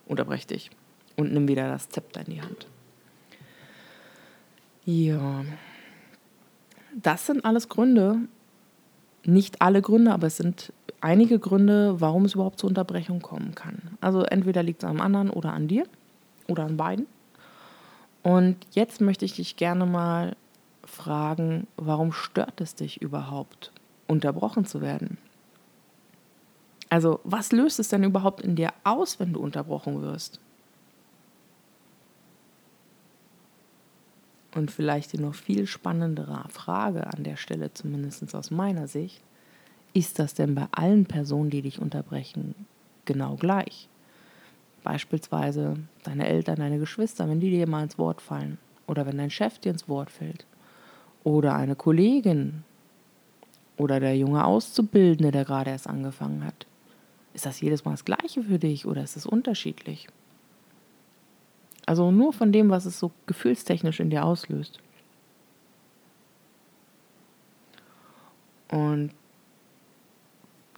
unterbreche 0.08 0.48
dich 0.48 0.72
und 1.16 1.32
nimm 1.32 1.48
wieder 1.48 1.68
das 1.68 1.90
Zepter 1.90 2.22
in 2.26 2.34
die 2.34 2.42
Hand. 2.42 2.68
Ja. 4.86 5.44
Das 7.02 7.26
sind 7.26 7.44
alles 7.44 7.70
Gründe, 7.70 8.20
nicht 9.26 9.62
alle 9.62 9.82
Gründe, 9.82 10.12
aber 10.12 10.28
es 10.28 10.38
sind 10.38 10.72
einige 11.02 11.40
Gründe, 11.40 12.00
warum 12.00 12.26
es 12.26 12.36
überhaupt 12.36 12.60
zur 12.60 12.70
Unterbrechung 12.70 13.22
kommen 13.22 13.54
kann. 13.54 13.98
Also 14.02 14.24
entweder 14.24 14.64
liegt 14.64 14.84
es 14.84 14.90
am 14.90 15.02
anderen 15.02 15.30
oder 15.30 15.54
an 15.54 15.68
dir 15.68 15.86
oder 16.48 16.64
an 16.64 16.78
beiden. 16.78 17.08
Und 18.26 18.58
jetzt 18.72 19.02
möchte 19.02 19.24
ich 19.24 19.36
dich 19.36 19.56
gerne 19.56 19.86
mal 19.86 20.36
fragen, 20.84 21.68
warum 21.78 22.12
stört 22.12 22.60
es 22.60 22.74
dich 22.74 23.00
überhaupt, 23.00 23.72
unterbrochen 24.08 24.66
zu 24.66 24.82
werden? 24.82 25.20
Also, 26.90 27.20
was 27.24 27.52
löst 27.52 27.80
es 27.80 27.90
denn 27.90 28.04
überhaupt 28.04 28.42
in 28.42 28.56
dir 28.56 28.74
aus, 28.84 29.20
wenn 29.20 29.32
du 29.32 29.40
unterbrochen 29.42 30.02
wirst? 30.02 30.40
Und 34.56 34.72
vielleicht 34.72 35.14
die 35.14 35.20
noch 35.20 35.36
viel 35.36 35.68
spannendere 35.68 36.46
Frage 36.50 37.06
an 37.06 37.24
der 37.24 37.36
Stelle, 37.36 37.76
zumindest 37.76 38.34
aus 38.34 38.50
meiner 38.50 38.88
Sicht, 38.88 39.22
ist 39.94 40.18
das 40.18 40.34
denn 40.34 40.56
bei 40.56 40.68
allen 40.72 41.06
Personen, 41.06 41.52
die 41.52 41.62
dich 41.62 41.78
unterbrechen, 41.78 42.56
genau 43.06 43.36
gleich? 43.36 43.88
Beispielsweise 44.86 45.78
deine 46.04 46.28
Eltern, 46.28 46.58
deine 46.58 46.78
Geschwister, 46.78 47.28
wenn 47.28 47.40
die 47.40 47.50
dir 47.50 47.68
mal 47.68 47.82
ins 47.82 47.98
Wort 47.98 48.22
fallen. 48.22 48.60
Oder 48.86 49.08
wenn 49.08 49.18
dein 49.18 49.32
Chef 49.32 49.58
dir 49.58 49.72
ins 49.72 49.90
Wort 49.90 50.12
fällt. 50.12 50.46
Oder 51.24 51.56
eine 51.56 51.76
Kollegin. 51.76 52.64
Oder 53.78 54.00
der 54.00 54.16
junge 54.16 54.46
Auszubildende, 54.46 55.32
der 55.32 55.44
gerade 55.44 55.72
erst 55.72 55.88
angefangen 55.88 56.46
hat. 56.46 56.68
Ist 57.34 57.48
das 57.48 57.62
jedes 57.62 57.84
Mal 57.84 57.92
das 57.92 58.06
Gleiche 58.06 58.44
für 58.44 58.60
dich 58.60 58.86
oder 58.86 59.02
ist 59.04 59.18
es 59.18 59.26
unterschiedlich? 59.26 60.08
Also 61.88 62.12
nur 62.12 62.32
von 62.32 62.52
dem, 62.52 62.70
was 62.70 62.86
es 62.86 63.00
so 63.00 63.12
gefühlstechnisch 63.26 64.00
in 64.00 64.12
dir 64.12 64.24
auslöst. 64.24 64.78
Und 68.70 69.10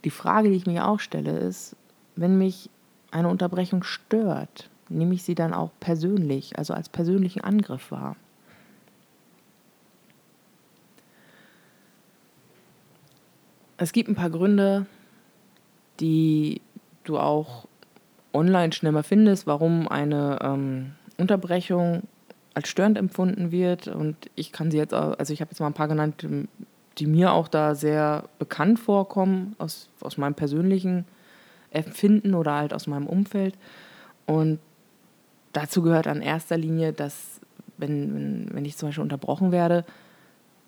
die 0.04 0.10
Frage, 0.10 0.48
die 0.48 0.56
ich 0.56 0.66
mir 0.66 0.88
auch 0.88 0.98
stelle, 0.98 1.38
ist, 1.38 1.76
wenn 2.16 2.38
mich 2.38 2.70
eine 3.10 3.28
Unterbrechung 3.28 3.82
stört, 3.82 4.68
nehme 4.88 5.14
ich 5.14 5.22
sie 5.22 5.34
dann 5.34 5.54
auch 5.54 5.70
persönlich, 5.80 6.58
also 6.58 6.74
als 6.74 6.88
persönlichen 6.88 7.42
Angriff 7.42 7.90
wahr. 7.90 8.16
Es 13.76 13.92
gibt 13.92 14.08
ein 14.08 14.16
paar 14.16 14.30
Gründe, 14.30 14.86
die 16.00 16.60
du 17.04 17.18
auch 17.18 17.66
online 18.32 18.72
schnell 18.72 18.92
mal 18.92 19.02
findest, 19.04 19.46
warum 19.46 19.88
eine 19.88 20.38
ähm, 20.42 20.92
Unterbrechung 21.16 22.02
als 22.54 22.68
störend 22.68 22.98
empfunden 22.98 23.52
wird. 23.52 23.86
Und 23.86 24.16
ich 24.34 24.52
kann 24.52 24.70
sie 24.70 24.78
jetzt, 24.78 24.92
also 24.92 25.32
ich 25.32 25.40
habe 25.40 25.52
jetzt 25.52 25.60
mal 25.60 25.68
ein 25.68 25.74
paar 25.74 25.88
genannt, 25.88 26.26
die 26.98 27.06
mir 27.06 27.32
auch 27.32 27.46
da 27.46 27.74
sehr 27.74 28.24
bekannt 28.38 28.80
vorkommen, 28.80 29.54
aus, 29.58 29.88
aus 30.00 30.18
meinem 30.18 30.34
persönlichen 30.34 31.04
Empfinden 31.70 32.34
oder 32.34 32.54
halt 32.54 32.72
aus 32.72 32.86
meinem 32.86 33.06
Umfeld. 33.06 33.54
Und 34.26 34.58
dazu 35.52 35.82
gehört 35.82 36.06
an 36.06 36.22
erster 36.22 36.56
Linie, 36.56 36.92
dass 36.92 37.40
wenn, 37.76 38.14
wenn, 38.14 38.48
wenn 38.52 38.64
ich 38.64 38.76
zum 38.76 38.88
Beispiel 38.88 39.02
unterbrochen 39.02 39.52
werde, 39.52 39.84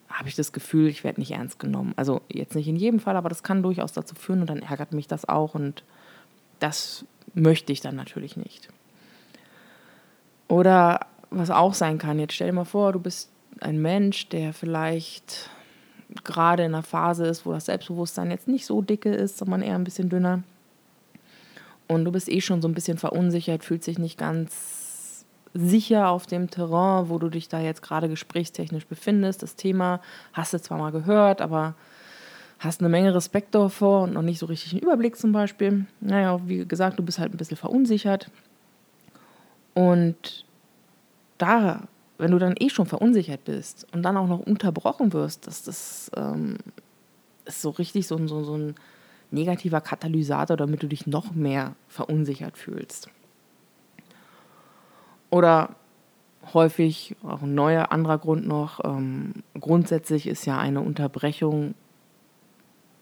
habe 0.09 0.29
ich 0.29 0.35
das 0.35 0.53
Gefühl, 0.53 0.89
ich 0.89 1.05
werde 1.05 1.21
nicht 1.21 1.33
ernst 1.33 1.59
genommen. 1.59 1.93
Also 1.97 2.21
jetzt 2.29 2.55
nicht 2.55 2.69
in 2.69 2.77
jedem 2.77 3.01
Fall, 3.01 3.17
aber 3.17 3.29
das 3.29 3.43
kann 3.43 3.63
durchaus 3.63 3.93
dazu 3.93 4.15
führen 4.15 4.41
und 4.41 4.51
dann 4.51 4.63
ärgert 4.63 4.93
mich 4.93 5.07
das 5.07 5.29
auch 5.29 5.55
und 5.55 5.85
das 6.59 7.05
möchte 7.35 7.73
ich 7.73 7.81
dann 7.81 7.97
natürlich 7.97 8.37
nicht. 8.37 8.69
Oder 10.49 11.07
was 11.31 11.51
auch 11.51 11.75
sein 11.75 11.99
kann, 11.99 12.19
jetzt 12.19 12.35
stell 12.35 12.49
dir 12.49 12.55
mal 12.55 12.65
vor, 12.65 12.93
du 12.93 12.99
bist 12.99 13.31
ein 13.61 13.81
Mensch, 13.81 14.29
der 14.29 14.53
vielleicht 14.53 15.49
gerade 16.25 16.65
in 16.65 16.75
einer 16.75 16.83
Phase 16.83 17.27
ist, 17.27 17.47
wo 17.47 17.53
das 17.53 17.67
Selbstbewusstsein 17.67 18.33
jetzt 18.33 18.49
nicht 18.49 18.67
so 18.67 18.83
dicke 18.83 19.11
ist, 19.15 19.39
sondern 19.39 19.63
eher 19.63 19.77
ein 19.77 19.85
bisschen 19.85 20.09
dünner 20.09 20.43
und 21.91 22.05
du 22.05 22.13
bist 22.13 22.29
eh 22.29 22.41
schon 22.41 22.63
so 22.63 22.69
ein 22.69 22.75
bisschen 22.75 22.99
verunsichert, 22.99 23.65
fühlt 23.65 23.83
sich 23.83 23.99
nicht 23.99 24.17
ganz 24.17 25.25
sicher 25.55 26.09
auf 26.09 26.25
dem 26.29 26.49
Terrain, 26.49 27.09
wo 27.09 27.19
du 27.19 27.29
dich 27.29 27.49
da 27.49 27.59
jetzt 27.59 27.83
gerade 27.83 28.09
gesprächstechnisch 28.09 28.87
befindest. 28.87 29.43
Das 29.43 29.57
Thema 29.57 30.01
hast 30.33 30.55
du 30.55 30.61
zwar 30.61 30.79
mal 30.79 30.93
gehört, 30.93 31.41
aber 31.41 31.75
hast 32.61 32.81
eine 32.81 32.91
Menge 32.91 33.13
Respekt 33.13 33.57
davor 33.57 34.05
und 34.05 34.13
noch 34.13 34.23
nicht 34.23 34.39
so 34.39 34.47
richtig 34.47 34.73
einen 34.73 34.83
Überblick 34.83 35.17
zum 35.17 35.33
Beispiel. 35.33 35.87
Naja, 36.01 36.41
wie 36.47 36.65
gesagt, 36.65 37.01
du 37.01 37.03
bist 37.03 37.19
halt 37.19 37.35
ein 37.35 37.39
bisschen 37.39 37.57
verunsichert. 37.57 38.31
Und 39.75 40.45
da, 41.39 41.89
wenn 42.19 42.31
du 42.31 42.39
dann 42.39 42.55
eh 42.61 42.69
schon 42.69 42.87
verunsichert 42.87 43.45
bist 43.45 43.89
und 43.93 44.05
dann 44.05 44.17
auch 44.17 44.29
noch 44.29 44.47
unterbrochen 44.47 45.13
wirst, 45.13 45.49
dass 45.49 45.65
das 45.65 46.09
ähm, 46.17 46.57
ist 47.47 47.63
so 47.63 47.71
richtig 47.71 48.07
so, 48.07 48.25
so, 48.29 48.45
so 48.45 48.57
ein 48.57 48.77
negativer 49.31 49.81
Katalysator, 49.81 50.57
damit 50.57 50.83
du 50.83 50.87
dich 50.87 51.07
noch 51.07 51.33
mehr 51.33 51.75
verunsichert 51.89 52.57
fühlst. 52.57 53.09
Oder 55.31 55.77
häufig, 56.53 57.17
auch 57.23 57.43
ein 57.43 57.55
neuer 57.55 57.93
anderer 57.93 58.19
Grund 58.19 58.47
noch, 58.47 58.81
ähm, 58.85 59.35
grundsätzlich 59.59 60.27
ist 60.27 60.45
ja 60.47 60.59
eine 60.59 60.81
Unterbrechung 60.81 61.75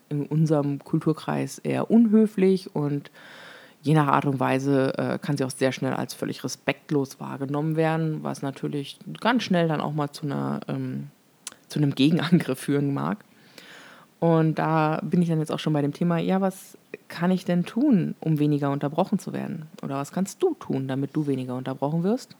in 0.09 0.27
unserem 0.27 0.79
Kulturkreis 0.79 1.59
eher 1.59 1.91
unhöflich 1.91 2.75
und 2.75 3.11
je 3.83 3.95
nach 3.95 4.09
Art 4.09 4.25
und 4.25 4.41
Weise 4.41 4.97
äh, 4.99 5.19
kann 5.19 5.37
sie 5.37 5.45
auch 5.45 5.51
sehr 5.51 5.73
schnell 5.73 5.95
als 5.95 6.15
völlig 6.15 6.43
respektlos 6.45 7.21
wahrgenommen 7.21 7.77
werden, 7.77 8.23
was 8.23 8.43
natürlich 8.43 8.99
ganz 9.21 9.43
schnell 9.45 9.69
dann 9.69 9.81
auch 9.81 9.93
mal 9.93 10.11
zu, 10.11 10.27
einer, 10.27 10.61
ähm, 10.69 11.09
zu 11.69 11.79
einem 11.79 11.95
Gegenangriff 11.95 12.59
führen 12.59 12.93
mag. 12.93 13.25
Und 14.21 14.57
da 14.57 15.01
bin 15.03 15.23
ich 15.23 15.29
dann 15.29 15.39
jetzt 15.39 15.53
auch 15.53 15.61
schon 15.61 15.73
bei 15.73 15.83
dem 15.83 15.93
Thema, 15.93 16.19
ja, 16.19 16.41
was 16.41 16.77
kann 17.07 17.31
ich 17.31 17.45
denn 17.45 17.65
tun, 17.65 18.17
um 18.21 18.39
weniger 18.39 18.71
unterbrochen 18.71 19.19
zu 19.19 19.33
werden? 19.33 19.67
Oder 19.83 19.97
was 19.97 20.11
kannst 20.11 20.43
du 20.43 20.55
tun, 20.55 20.89
damit 20.89 21.15
du 21.15 21.27
weniger 21.27 21.55
unterbrochen 21.55 22.03
wirst? 22.03 22.37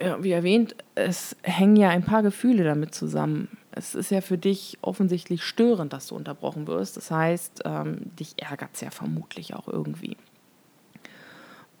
Ja, 0.00 0.22
wie 0.24 0.32
erwähnt, 0.32 0.74
es 0.96 1.36
hängen 1.42 1.76
ja 1.76 1.90
ein 1.90 2.02
paar 2.02 2.24
Gefühle 2.24 2.64
damit 2.64 2.94
zusammen. 2.94 3.56
Es 3.70 3.94
ist 3.94 4.10
ja 4.10 4.20
für 4.20 4.38
dich 4.38 4.78
offensichtlich 4.82 5.44
störend, 5.44 5.92
dass 5.92 6.08
du 6.08 6.16
unterbrochen 6.16 6.66
wirst. 6.66 6.96
Das 6.96 7.12
heißt, 7.12 7.62
ähm, 7.64 7.98
dich 8.18 8.34
ärgert 8.38 8.70
es 8.74 8.80
ja 8.80 8.90
vermutlich 8.90 9.54
auch 9.54 9.68
irgendwie. 9.68 10.16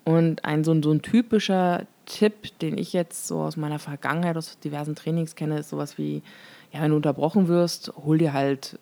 Und 0.04 0.44
ein 0.44 0.62
so, 0.62 0.80
so 0.80 0.92
ein 0.92 1.02
typischer 1.02 1.86
Tipp, 2.06 2.56
den 2.60 2.78
ich 2.78 2.92
jetzt 2.92 3.26
so 3.26 3.40
aus 3.40 3.56
meiner 3.56 3.78
Vergangenheit, 3.78 4.36
aus 4.36 4.58
diversen 4.60 4.94
Trainings 4.94 5.34
kenne, 5.34 5.58
ist 5.58 5.70
sowas 5.70 5.98
wie, 5.98 6.22
ja, 6.74 6.82
wenn 6.82 6.90
du 6.90 6.96
unterbrochen 6.96 7.46
wirst, 7.46 7.92
hol 8.04 8.18
dir 8.18 8.32
halt 8.32 8.80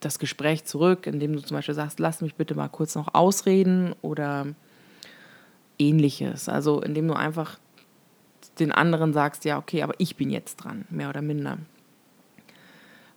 das 0.00 0.18
Gespräch 0.18 0.64
zurück, 0.64 1.06
indem 1.06 1.34
du 1.34 1.42
zum 1.42 1.56
Beispiel 1.56 1.74
sagst, 1.74 2.00
lass 2.00 2.22
mich 2.22 2.34
bitte 2.34 2.54
mal 2.54 2.68
kurz 2.68 2.94
noch 2.94 3.12
ausreden 3.14 3.94
oder 4.00 4.46
ähnliches. 5.78 6.48
Also 6.48 6.80
indem 6.80 7.08
du 7.08 7.14
einfach 7.14 7.58
den 8.58 8.72
anderen 8.72 9.12
sagst, 9.12 9.44
ja, 9.44 9.58
okay, 9.58 9.82
aber 9.82 9.94
ich 9.98 10.16
bin 10.16 10.30
jetzt 10.30 10.56
dran, 10.56 10.86
mehr 10.88 11.10
oder 11.10 11.20
minder. 11.20 11.58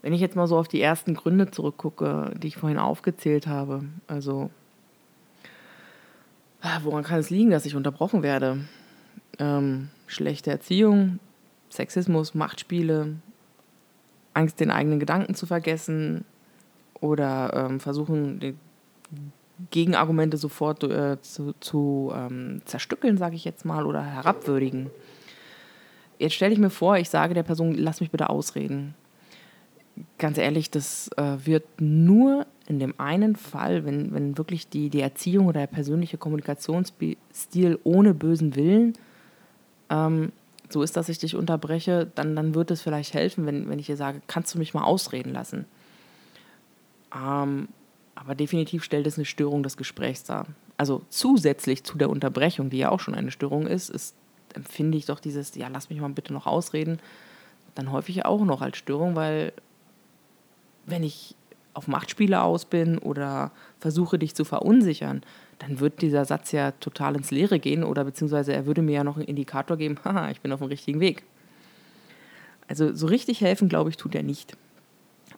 Wenn 0.01 0.11
ich 0.11 0.19
jetzt 0.19 0.35
mal 0.35 0.47
so 0.47 0.57
auf 0.57 0.67
die 0.67 0.81
ersten 0.81 1.13
Gründe 1.13 1.49
zurückgucke, 1.49 2.33
die 2.35 2.47
ich 2.47 2.57
vorhin 2.57 2.79
aufgezählt 2.79 3.47
habe, 3.47 3.85
also 4.07 4.49
woran 6.83 7.03
kann 7.03 7.19
es 7.19 7.29
liegen, 7.29 7.51
dass 7.51 7.65
ich 7.65 7.75
unterbrochen 7.75 8.21
werde? 8.21 8.65
Ähm, 9.39 9.89
schlechte 10.07 10.51
Erziehung, 10.51 11.19
Sexismus, 11.69 12.33
Machtspiele, 12.33 13.15
Angst, 14.33 14.59
den 14.59 14.71
eigenen 14.71 14.99
Gedanken 14.99 15.35
zu 15.35 15.45
vergessen 15.45 16.25
oder 16.99 17.67
ähm, 17.69 17.79
versuchen, 17.79 18.57
Gegenargumente 19.69 20.37
sofort 20.37 20.83
äh, 20.83 21.21
zu, 21.21 21.53
zu 21.59 22.11
ähm, 22.15 22.61
zerstückeln, 22.65 23.17
sage 23.17 23.35
ich 23.35 23.45
jetzt 23.45 23.65
mal, 23.65 23.85
oder 23.85 24.03
herabwürdigen. 24.03 24.89
Jetzt 26.17 26.33
stelle 26.33 26.53
ich 26.53 26.59
mir 26.59 26.69
vor, 26.69 26.97
ich 26.97 27.09
sage 27.09 27.33
der 27.33 27.43
Person, 27.43 27.75
lass 27.75 28.01
mich 28.01 28.11
bitte 28.11 28.29
ausreden. 28.29 28.95
Ganz 30.17 30.37
ehrlich, 30.37 30.71
das 30.71 31.09
äh, 31.17 31.37
wird 31.45 31.65
nur 31.79 32.47
in 32.67 32.79
dem 32.79 32.93
einen 32.99 33.35
Fall, 33.35 33.85
wenn, 33.85 34.13
wenn 34.13 34.37
wirklich 34.37 34.69
die, 34.69 34.89
die 34.89 35.01
Erziehung 35.01 35.47
oder 35.47 35.59
der 35.59 35.67
persönliche 35.67 36.17
Kommunikationsstil 36.17 37.79
ohne 37.83 38.13
bösen 38.13 38.55
Willen 38.55 38.93
ähm, 39.89 40.31
so 40.73 40.81
ist, 40.83 40.97
dass 40.97 41.09
ich 41.09 41.19
dich 41.19 41.35
unterbreche, 41.35 42.11
dann, 42.15 42.35
dann 42.35 42.55
wird 42.55 42.71
es 42.71 42.81
vielleicht 42.81 43.13
helfen, 43.13 43.45
wenn, 43.45 43.69
wenn 43.69 43.79
ich 43.79 43.87
dir 43.87 43.97
sage, 43.97 44.21
kannst 44.27 44.53
du 44.53 44.59
mich 44.59 44.73
mal 44.73 44.83
ausreden 44.83 45.33
lassen. 45.33 45.65
Ähm, 47.15 47.67
aber 48.15 48.35
definitiv 48.35 48.83
stellt 48.83 49.07
es 49.07 49.17
eine 49.17 49.25
Störung 49.25 49.63
des 49.63 49.77
Gesprächs 49.77 50.23
dar. 50.23 50.45
Also 50.77 51.01
zusätzlich 51.09 51.83
zu 51.83 51.97
der 51.97 52.09
Unterbrechung, 52.09 52.69
die 52.69 52.77
ja 52.77 52.89
auch 52.89 52.99
schon 52.99 53.15
eine 53.15 53.31
Störung 53.31 53.67
ist, 53.67 53.89
ist 53.89 54.15
empfinde 54.53 54.97
ich 54.97 55.05
doch 55.05 55.19
dieses, 55.19 55.55
ja, 55.55 55.67
lass 55.69 55.89
mich 55.89 55.99
mal 55.99 56.09
bitte 56.09 56.33
noch 56.33 56.45
ausreden, 56.45 56.99
dann 57.75 57.91
häufig 57.91 58.25
auch 58.25 58.43
noch 58.43 58.61
als 58.61 58.77
Störung, 58.77 59.15
weil 59.15 59.53
wenn 60.85 61.03
ich 61.03 61.35
auf 61.73 61.87
Machtspiele 61.87 62.41
aus 62.41 62.65
bin 62.65 62.97
oder 62.97 63.51
versuche 63.79 64.19
dich 64.19 64.35
zu 64.35 64.43
verunsichern, 64.43 65.21
dann 65.61 65.79
wird 65.79 66.01
dieser 66.01 66.25
Satz 66.25 66.51
ja 66.51 66.71
total 66.71 67.15
ins 67.15 67.29
Leere 67.29 67.59
gehen 67.59 67.83
oder 67.83 68.03
beziehungsweise 68.03 68.53
er 68.53 68.65
würde 68.65 68.81
mir 68.81 68.93
ja 68.93 69.03
noch 69.03 69.17
einen 69.17 69.25
Indikator 69.25 69.77
geben, 69.77 69.97
haha, 70.03 70.31
ich 70.31 70.41
bin 70.41 70.51
auf 70.51 70.59
dem 70.59 70.69
richtigen 70.69 70.99
Weg. 70.99 71.23
Also 72.67 72.93
so 72.95 73.07
richtig 73.07 73.41
helfen, 73.41 73.69
glaube 73.69 73.89
ich, 73.89 73.97
tut 73.97 74.15
er 74.15 74.23
nicht. 74.23 74.57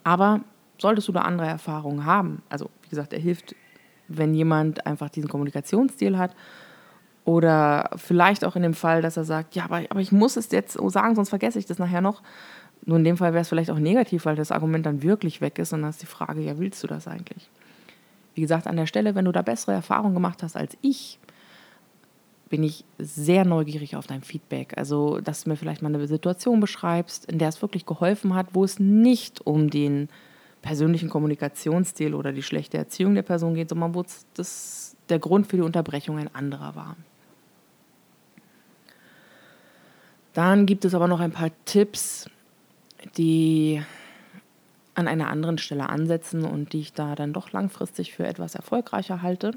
Aber 0.04 0.42
solltest 0.78 1.08
du 1.08 1.12
da 1.12 1.22
andere 1.22 1.48
Erfahrungen 1.48 2.06
haben, 2.06 2.42
also 2.50 2.70
wie 2.84 2.90
gesagt, 2.90 3.12
er 3.12 3.20
hilft, 3.20 3.56
wenn 4.08 4.34
jemand 4.34 4.86
einfach 4.86 5.10
diesen 5.10 5.30
Kommunikationsstil 5.30 6.18
hat 6.18 6.36
oder 7.26 7.90
vielleicht 7.96 8.46
auch 8.46 8.56
in 8.56 8.64
dem 8.64 8.74
Fall, 8.74 9.02
dass 9.02 9.18
er 9.18 9.24
sagt, 9.26 9.56
ja, 9.56 9.66
aber, 9.66 9.84
aber 9.90 10.00
ich 10.00 10.12
muss 10.12 10.38
es 10.38 10.52
jetzt 10.52 10.78
sagen, 10.88 11.16
sonst 11.16 11.30
vergesse 11.30 11.60
ich 11.60 11.66
das 11.66 11.80
nachher 11.80 12.02
noch. 12.02 12.22
Nur 12.86 12.98
in 12.98 13.04
dem 13.04 13.18
Fall 13.18 13.34
wäre 13.34 13.42
es 13.42 13.50
vielleicht 13.50 13.72
auch 13.72 13.80
negativ, 13.80 14.26
weil 14.26 14.36
das 14.36 14.52
Argument 14.52 14.86
dann 14.86 15.04
wirklich 15.04 15.42
weg 15.42 15.58
ist 15.58 15.74
und 15.74 15.82
dann 15.82 15.90
ist 15.90 16.02
die 16.02 16.06
Frage, 16.06 16.42
ja, 16.42 16.60
willst 16.60 16.84
du 16.84 16.88
das 16.88 17.08
eigentlich? 17.08 17.50
Wie 18.36 18.42
gesagt, 18.42 18.68
an 18.68 18.78
der 18.78 18.88
Stelle, 18.88 19.16
wenn 19.16 19.26
du 19.26 19.32
da 19.32 19.42
bessere 19.42 19.74
Erfahrungen 19.74 20.14
gemacht 20.14 20.44
hast 20.44 20.56
als 20.56 20.78
ich, 20.82 21.20
bin 22.50 22.64
ich 22.64 22.86
sehr 23.00 23.46
neugierig 23.46 23.96
auf 23.96 24.06
dein 24.06 24.22
Feedback. 24.22 24.78
Also, 24.78 25.20
dass 25.20 25.44
du 25.44 25.50
mir 25.50 25.56
vielleicht 25.56 25.82
mal 25.82 25.94
eine 25.94 26.08
Situation 26.08 26.60
beschreibst, 26.60 27.26
in 27.26 27.40
der 27.40 27.50
es 27.50 27.62
wirklich 27.62 27.86
geholfen 27.86 28.36
hat, 28.36 28.48
wo 28.54 28.64
es 28.64 28.80
nicht 28.80 29.46
um 29.46 29.70
den 29.70 30.08
persönlichen 30.62 31.10
Kommunikationsstil 31.10 32.14
oder 32.14 32.32
die 32.32 32.44
schlechte 32.44 32.78
Erziehung 32.78 33.16
der 33.16 33.24
Person 33.24 33.56
geht, 33.56 33.70
sondern 33.70 33.96
wo 33.96 34.04
das, 34.36 34.96
der 35.10 35.20
Grund 35.20 35.48
für 35.48 35.58
die 35.58 35.64
Unterbrechung 35.64 36.18
ein 36.18 36.34
anderer 36.34 36.76
war. 36.76 36.96
Dann 40.34 40.66
gibt 40.66 40.86
es 40.86 40.96
aber 40.96 41.08
noch 41.08 41.20
ein 41.20 41.32
paar 41.32 41.52
Tipps, 41.66 42.30
die 43.18 43.82
an 44.96 45.08
einer 45.08 45.30
anderen 45.30 45.58
Stelle 45.58 45.90
ansetzen 45.90 46.46
und 46.46 46.74
die 46.74 46.82
ich 46.82 46.94
da 46.94 47.16
dann 47.16 47.34
doch 47.34 47.52
langfristig 47.52 48.14
für 48.14 48.26
etwas 48.26 48.56
erfolgreicher 48.56 49.22
halte. 49.22 49.52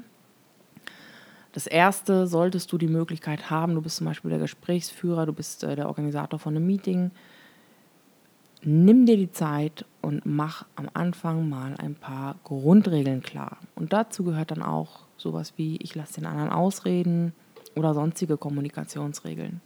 Das 1.53 1.67
erste, 1.67 2.27
solltest 2.27 2.71
du 2.71 2.77
die 2.77 2.87
Möglichkeit 2.87 3.49
haben, 3.49 3.75
du 3.75 3.81
bist 3.81 3.97
zum 3.97 4.05
Beispiel 4.05 4.29
der 4.29 4.39
Gesprächsführer, 4.39 5.25
du 5.25 5.33
bist 5.33 5.63
äh, 5.63 5.75
der 5.75 5.87
Organisator 5.87 6.39
von 6.39 6.55
einem 6.55 6.67
Meeting, 6.67 7.11
nimm 8.63 9.05
dir 9.05 9.17
die 9.17 9.31
Zeit 9.31 9.85
und 10.01 10.25
mach 10.25 10.65
am 10.75 10.89
Anfang 10.93 11.49
mal 11.49 11.75
ein 11.77 11.95
paar 11.95 12.35
Grundregeln 12.43 13.21
klar. 13.21 13.57
Und 13.75 13.93
dazu 13.93 14.23
gehört 14.23 14.51
dann 14.51 14.61
auch 14.61 14.99
sowas 15.17 15.53
wie, 15.57 15.77
ich 15.77 15.95
lasse 15.95 16.15
den 16.15 16.25
anderen 16.25 16.49
ausreden 16.49 17.33
oder 17.75 17.93
sonstige 17.93 18.37
Kommunikationsregeln 18.37 19.61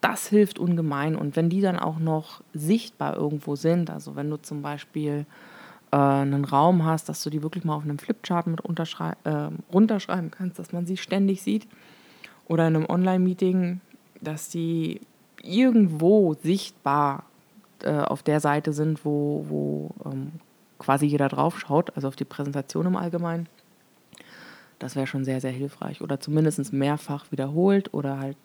das 0.00 0.26
hilft 0.28 0.58
ungemein. 0.58 1.16
Und 1.16 1.36
wenn 1.36 1.50
die 1.50 1.60
dann 1.60 1.78
auch 1.78 1.98
noch 1.98 2.42
sichtbar 2.54 3.16
irgendwo 3.16 3.56
sind, 3.56 3.90
also 3.90 4.16
wenn 4.16 4.30
du 4.30 4.36
zum 4.36 4.62
Beispiel 4.62 5.26
äh, 5.92 5.96
einen 5.96 6.44
Raum 6.44 6.84
hast, 6.84 7.08
dass 7.08 7.22
du 7.22 7.30
die 7.30 7.42
wirklich 7.42 7.64
mal 7.64 7.74
auf 7.74 7.84
einem 7.84 7.98
Flipchart 7.98 8.46
mit 8.46 8.60
äh, 8.60 9.50
runterschreiben 9.72 10.30
kannst, 10.30 10.58
dass 10.58 10.72
man 10.72 10.86
sie 10.86 10.96
ständig 10.96 11.42
sieht, 11.42 11.66
oder 12.46 12.66
in 12.66 12.74
einem 12.74 12.86
Online-Meeting, 12.86 13.80
dass 14.20 14.48
die 14.48 15.00
irgendwo 15.40 16.34
sichtbar 16.34 17.24
äh, 17.84 17.92
auf 17.92 18.24
der 18.24 18.40
Seite 18.40 18.72
sind, 18.72 19.04
wo, 19.04 19.44
wo 19.48 19.90
ähm, 20.04 20.32
quasi 20.78 21.06
jeder 21.06 21.28
drauf 21.28 21.60
schaut, 21.60 21.94
also 21.94 22.08
auf 22.08 22.16
die 22.16 22.24
Präsentation 22.24 22.86
im 22.86 22.96
Allgemeinen. 22.96 23.48
Das 24.80 24.96
wäre 24.96 25.06
schon 25.06 25.24
sehr, 25.24 25.40
sehr 25.40 25.52
hilfreich. 25.52 26.00
Oder 26.00 26.18
zumindest 26.18 26.72
mehrfach 26.72 27.30
wiederholt 27.30 27.94
oder 27.94 28.18
halt 28.18 28.36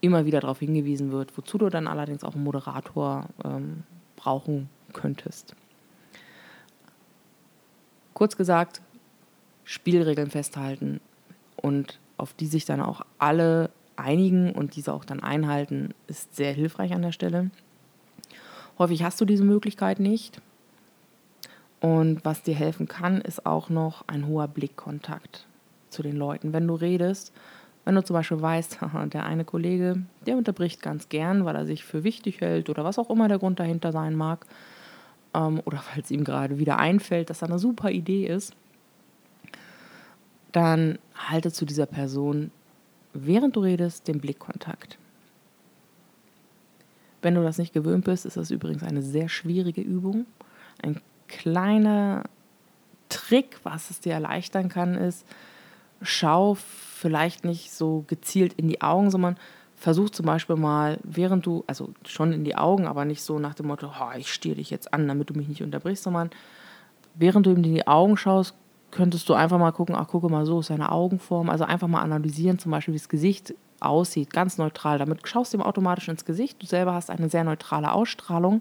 immer 0.00 0.24
wieder 0.24 0.40
darauf 0.40 0.58
hingewiesen 0.60 1.12
wird, 1.12 1.36
wozu 1.36 1.58
du 1.58 1.68
dann 1.68 1.86
allerdings 1.86 2.24
auch 2.24 2.34
einen 2.34 2.44
Moderator 2.44 3.26
ähm, 3.44 3.84
brauchen 4.16 4.68
könntest. 4.92 5.54
Kurz 8.14 8.36
gesagt, 8.36 8.80
Spielregeln 9.64 10.30
festhalten 10.30 11.00
und 11.56 11.98
auf 12.16 12.34
die 12.34 12.46
sich 12.46 12.64
dann 12.64 12.80
auch 12.80 13.02
alle 13.18 13.70
einigen 13.96 14.52
und 14.52 14.76
diese 14.76 14.92
auch 14.92 15.04
dann 15.04 15.20
einhalten, 15.20 15.94
ist 16.06 16.34
sehr 16.34 16.52
hilfreich 16.52 16.92
an 16.92 17.02
der 17.02 17.12
Stelle. 17.12 17.50
Häufig 18.78 19.02
hast 19.02 19.20
du 19.20 19.24
diese 19.24 19.44
Möglichkeit 19.44 20.00
nicht. 20.00 20.40
Und 21.80 22.24
was 22.24 22.42
dir 22.42 22.54
helfen 22.54 22.88
kann, 22.88 23.20
ist 23.20 23.46
auch 23.46 23.68
noch 23.70 24.04
ein 24.06 24.26
hoher 24.26 24.48
Blickkontakt 24.48 25.46
zu 25.88 26.02
den 26.02 26.16
Leuten. 26.16 26.52
Wenn 26.52 26.66
du 26.66 26.74
redest, 26.74 27.32
wenn 27.84 27.94
du 27.94 28.04
zum 28.04 28.14
Beispiel 28.14 28.40
weißt, 28.40 28.78
der 29.12 29.24
eine 29.24 29.44
Kollege, 29.44 30.02
der 30.26 30.36
unterbricht 30.36 30.82
ganz 30.82 31.08
gern, 31.08 31.44
weil 31.44 31.56
er 31.56 31.66
sich 31.66 31.84
für 31.84 32.04
wichtig 32.04 32.40
hält 32.40 32.68
oder 32.68 32.84
was 32.84 32.98
auch 32.98 33.10
immer 33.10 33.28
der 33.28 33.38
Grund 33.38 33.60
dahinter 33.60 33.92
sein 33.92 34.14
mag, 34.14 34.46
ähm, 35.34 35.60
oder 35.64 35.82
weil 35.92 36.02
es 36.02 36.10
ihm 36.10 36.24
gerade 36.24 36.58
wieder 36.58 36.78
einfällt, 36.78 37.30
dass 37.30 37.40
das 37.40 37.50
eine 37.50 37.58
super 37.58 37.90
Idee 37.90 38.26
ist, 38.26 38.54
dann 40.52 40.98
halte 41.14 41.52
zu 41.52 41.64
dieser 41.64 41.86
Person, 41.86 42.50
während 43.12 43.56
du 43.56 43.60
redest, 43.60 44.08
den 44.08 44.20
Blickkontakt. 44.20 44.98
Wenn 47.22 47.34
du 47.34 47.42
das 47.42 47.58
nicht 47.58 47.72
gewöhnt 47.72 48.04
bist, 48.04 48.24
ist 48.24 48.36
das 48.36 48.50
übrigens 48.50 48.82
eine 48.82 49.02
sehr 49.02 49.28
schwierige 49.28 49.82
Übung. 49.82 50.26
Ein 50.82 51.00
kleiner 51.28 52.24
Trick, 53.10 53.60
was 53.62 53.90
es 53.90 54.00
dir 54.00 54.14
erleichtern 54.14 54.68
kann, 54.68 54.94
ist, 54.94 55.26
schau 56.00 56.56
vielleicht 57.00 57.44
nicht 57.44 57.72
so 57.72 58.04
gezielt 58.06 58.52
in 58.52 58.68
die 58.68 58.82
Augen, 58.82 59.10
sondern 59.10 59.36
versuch 59.74 60.10
zum 60.10 60.26
Beispiel 60.26 60.56
mal, 60.56 60.98
während 61.02 61.46
du, 61.46 61.64
also 61.66 61.90
schon 62.06 62.32
in 62.32 62.44
die 62.44 62.56
Augen, 62.56 62.86
aber 62.86 63.06
nicht 63.06 63.22
so 63.22 63.38
nach 63.38 63.54
dem 63.54 63.66
Motto, 63.66 63.88
oh, 63.88 64.16
ich 64.18 64.30
stiere 64.32 64.56
dich 64.56 64.68
jetzt 64.68 64.92
an, 64.92 65.08
damit 65.08 65.30
du 65.30 65.34
mich 65.34 65.48
nicht 65.48 65.62
unterbrichst, 65.62 66.04
sondern 66.04 66.30
während 67.14 67.46
du 67.46 67.50
ihm 67.50 67.56
in 67.56 67.74
die 67.74 67.86
Augen 67.86 68.18
schaust, 68.18 68.54
könntest 68.90 69.28
du 69.28 69.34
einfach 69.34 69.58
mal 69.58 69.72
gucken, 69.72 69.94
ach, 69.94 70.08
gucke 70.08 70.28
mal, 70.28 70.44
so 70.44 70.60
ist 70.60 70.66
seine 70.66 70.92
Augenform. 70.92 71.48
Also 71.48 71.64
einfach 71.64 71.88
mal 71.88 72.02
analysieren, 72.02 72.58
zum 72.58 72.72
Beispiel, 72.72 72.92
wie 72.92 72.98
das 72.98 73.08
Gesicht 73.08 73.54
aussieht, 73.80 74.32
ganz 74.32 74.58
neutral. 74.58 74.98
Damit 74.98 75.26
schaust 75.26 75.52
du 75.52 75.58
ihm 75.58 75.62
automatisch 75.62 76.08
ins 76.08 76.24
Gesicht. 76.24 76.60
Du 76.62 76.66
selber 76.66 76.92
hast 76.92 77.08
eine 77.08 77.30
sehr 77.30 77.44
neutrale 77.44 77.92
Ausstrahlung. 77.92 78.60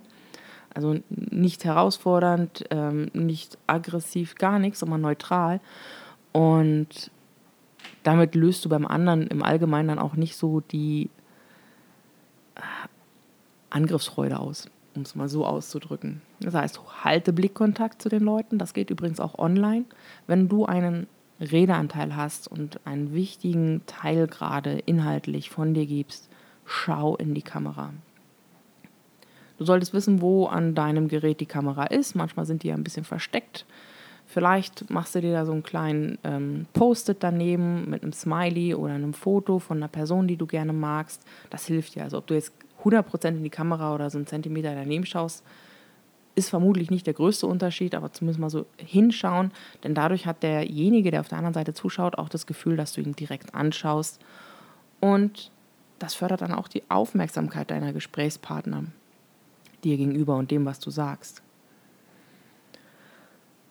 Also 0.73 0.97
nicht 1.09 1.65
herausfordernd, 1.65 2.65
ähm, 2.69 3.09
nicht 3.13 3.57
aggressiv, 3.67 4.35
gar 4.35 4.59
nichts, 4.59 4.79
sondern 4.79 5.01
neutral. 5.01 5.59
Und 6.31 7.11
damit 8.09 8.33
löst 8.33 8.65
du 8.65 8.69
beim 8.69 8.87
anderen 8.87 9.27
im 9.27 9.43
Allgemeinen 9.43 9.89
dann 9.89 9.99
auch 9.99 10.15
nicht 10.15 10.35
so 10.35 10.61
die 10.61 11.11
äh, 12.55 12.61
Angriffsfreude 13.69 14.39
aus, 14.39 14.67
um 14.95 15.03
es 15.03 15.13
mal 15.13 15.29
so 15.29 15.45
auszudrücken. 15.45 16.23
Das 16.39 16.55
heißt, 16.55 16.81
halte 17.03 17.31
Blickkontakt 17.31 18.01
zu 18.01 18.09
den 18.09 18.23
Leuten. 18.23 18.57
Das 18.57 18.73
geht 18.73 18.89
übrigens 18.89 19.19
auch 19.19 19.37
online. 19.37 19.85
Wenn 20.25 20.49
du 20.49 20.65
einen 20.65 21.05
Redeanteil 21.39 22.15
hast 22.15 22.47
und 22.47 22.79
einen 22.83 23.13
wichtigen 23.13 23.83
Teil 23.85 24.25
gerade 24.25 24.79
inhaltlich 24.87 25.51
von 25.51 25.75
dir 25.75 25.85
gibst, 25.85 26.29
schau 26.65 27.15
in 27.15 27.35
die 27.35 27.43
Kamera. 27.43 27.93
Du 29.59 29.65
solltest 29.65 29.93
wissen, 29.93 30.19
wo 30.19 30.47
an 30.47 30.73
deinem 30.73 31.09
Gerät 31.09 31.41
die 31.41 31.45
Kamera 31.45 31.83
ist. 31.83 32.15
Manchmal 32.15 32.47
sind 32.47 32.63
die 32.63 32.69
ja 32.69 32.73
ein 32.73 32.83
bisschen 32.83 33.05
versteckt. 33.05 33.67
Vielleicht 34.31 34.91
machst 34.91 35.15
du 35.15 35.21
dir 35.21 35.33
da 35.33 35.43
so 35.43 35.51
einen 35.51 35.63
kleinen 35.63 36.19
ähm, 36.23 36.67
Post-it 36.73 37.17
daneben 37.21 37.89
mit 37.89 38.03
einem 38.03 38.13
Smiley 38.13 38.75
oder 38.75 38.93
einem 38.93 39.15
Foto 39.15 39.57
von 39.57 39.77
einer 39.77 39.87
Person, 39.87 40.27
die 40.27 40.37
du 40.37 40.45
gerne 40.45 40.71
magst. 40.71 41.23
Das 41.49 41.65
hilft 41.65 41.95
dir. 41.95 42.03
Also 42.03 42.19
ob 42.19 42.27
du 42.27 42.35
jetzt 42.35 42.53
100% 42.83 43.29
in 43.29 43.43
die 43.43 43.49
Kamera 43.49 43.95
oder 43.95 44.11
so 44.11 44.19
einen 44.19 44.27
Zentimeter 44.27 44.75
daneben 44.75 45.07
schaust, 45.07 45.43
ist 46.35 46.51
vermutlich 46.51 46.91
nicht 46.91 47.07
der 47.07 47.15
größte 47.15 47.47
Unterschied, 47.47 47.95
aber 47.95 48.13
zumindest 48.13 48.39
mal 48.39 48.51
so 48.51 48.67
hinschauen, 48.77 49.49
denn 49.83 49.95
dadurch 49.95 50.27
hat 50.27 50.43
derjenige, 50.43 51.09
der 51.09 51.21
auf 51.21 51.27
der 51.27 51.39
anderen 51.39 51.55
Seite 51.55 51.73
zuschaut, 51.73 52.19
auch 52.19 52.29
das 52.29 52.45
Gefühl, 52.45 52.77
dass 52.77 52.93
du 52.93 53.01
ihn 53.01 53.15
direkt 53.15 53.55
anschaust 53.55 54.21
und 54.99 55.49
das 55.97 56.13
fördert 56.13 56.41
dann 56.41 56.53
auch 56.53 56.67
die 56.67 56.83
Aufmerksamkeit 56.87 57.71
deiner 57.71 57.93
Gesprächspartner 57.93 58.85
dir 59.83 59.97
gegenüber 59.97 60.37
und 60.37 60.51
dem, 60.51 60.65
was 60.65 60.79
du 60.79 60.91
sagst. 60.91 61.41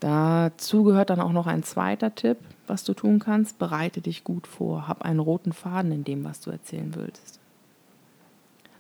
Dazu 0.00 0.84
gehört 0.84 1.11
dann 1.11 1.20
auch 1.20 1.32
noch 1.32 1.46
ein 1.46 1.64
zweiter 1.64 2.14
Tipp, 2.14 2.38
was 2.66 2.84
du 2.84 2.94
tun 2.94 3.18
kannst. 3.18 3.58
Bereite 3.58 4.00
dich 4.00 4.22
gut 4.22 4.46
vor. 4.46 4.87
Hab 4.87 5.02
einen 5.02 5.18
roten 5.18 5.52
Faden 5.52 5.90
in 5.90 6.04
dem, 6.04 6.24
was 6.24 6.40
du 6.40 6.50
erzählen 6.50 6.94
willst. 6.94 7.40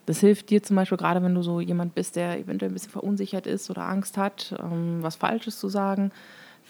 Das 0.06 0.20
hilft 0.20 0.48
dir 0.48 0.62
zum 0.62 0.76
Beispiel 0.76 0.96
gerade, 0.96 1.22
wenn 1.22 1.34
du 1.34 1.42
so 1.42 1.60
jemand 1.60 1.94
bist, 1.94 2.16
der 2.16 2.38
eventuell 2.38 2.70
ein 2.70 2.74
bisschen 2.74 2.92
verunsichert 2.92 3.46
ist 3.46 3.68
oder 3.68 3.82
Angst 3.82 4.16
hat, 4.16 4.54
ähm, 4.58 5.02
was 5.02 5.16
Falsches 5.16 5.58
zu 5.58 5.68
sagen. 5.68 6.12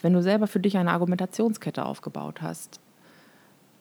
Wenn 0.01 0.13
du 0.13 0.21
selber 0.21 0.47
für 0.47 0.59
dich 0.59 0.77
eine 0.77 0.91
Argumentationskette 0.91 1.85
aufgebaut 1.85 2.41
hast 2.41 2.81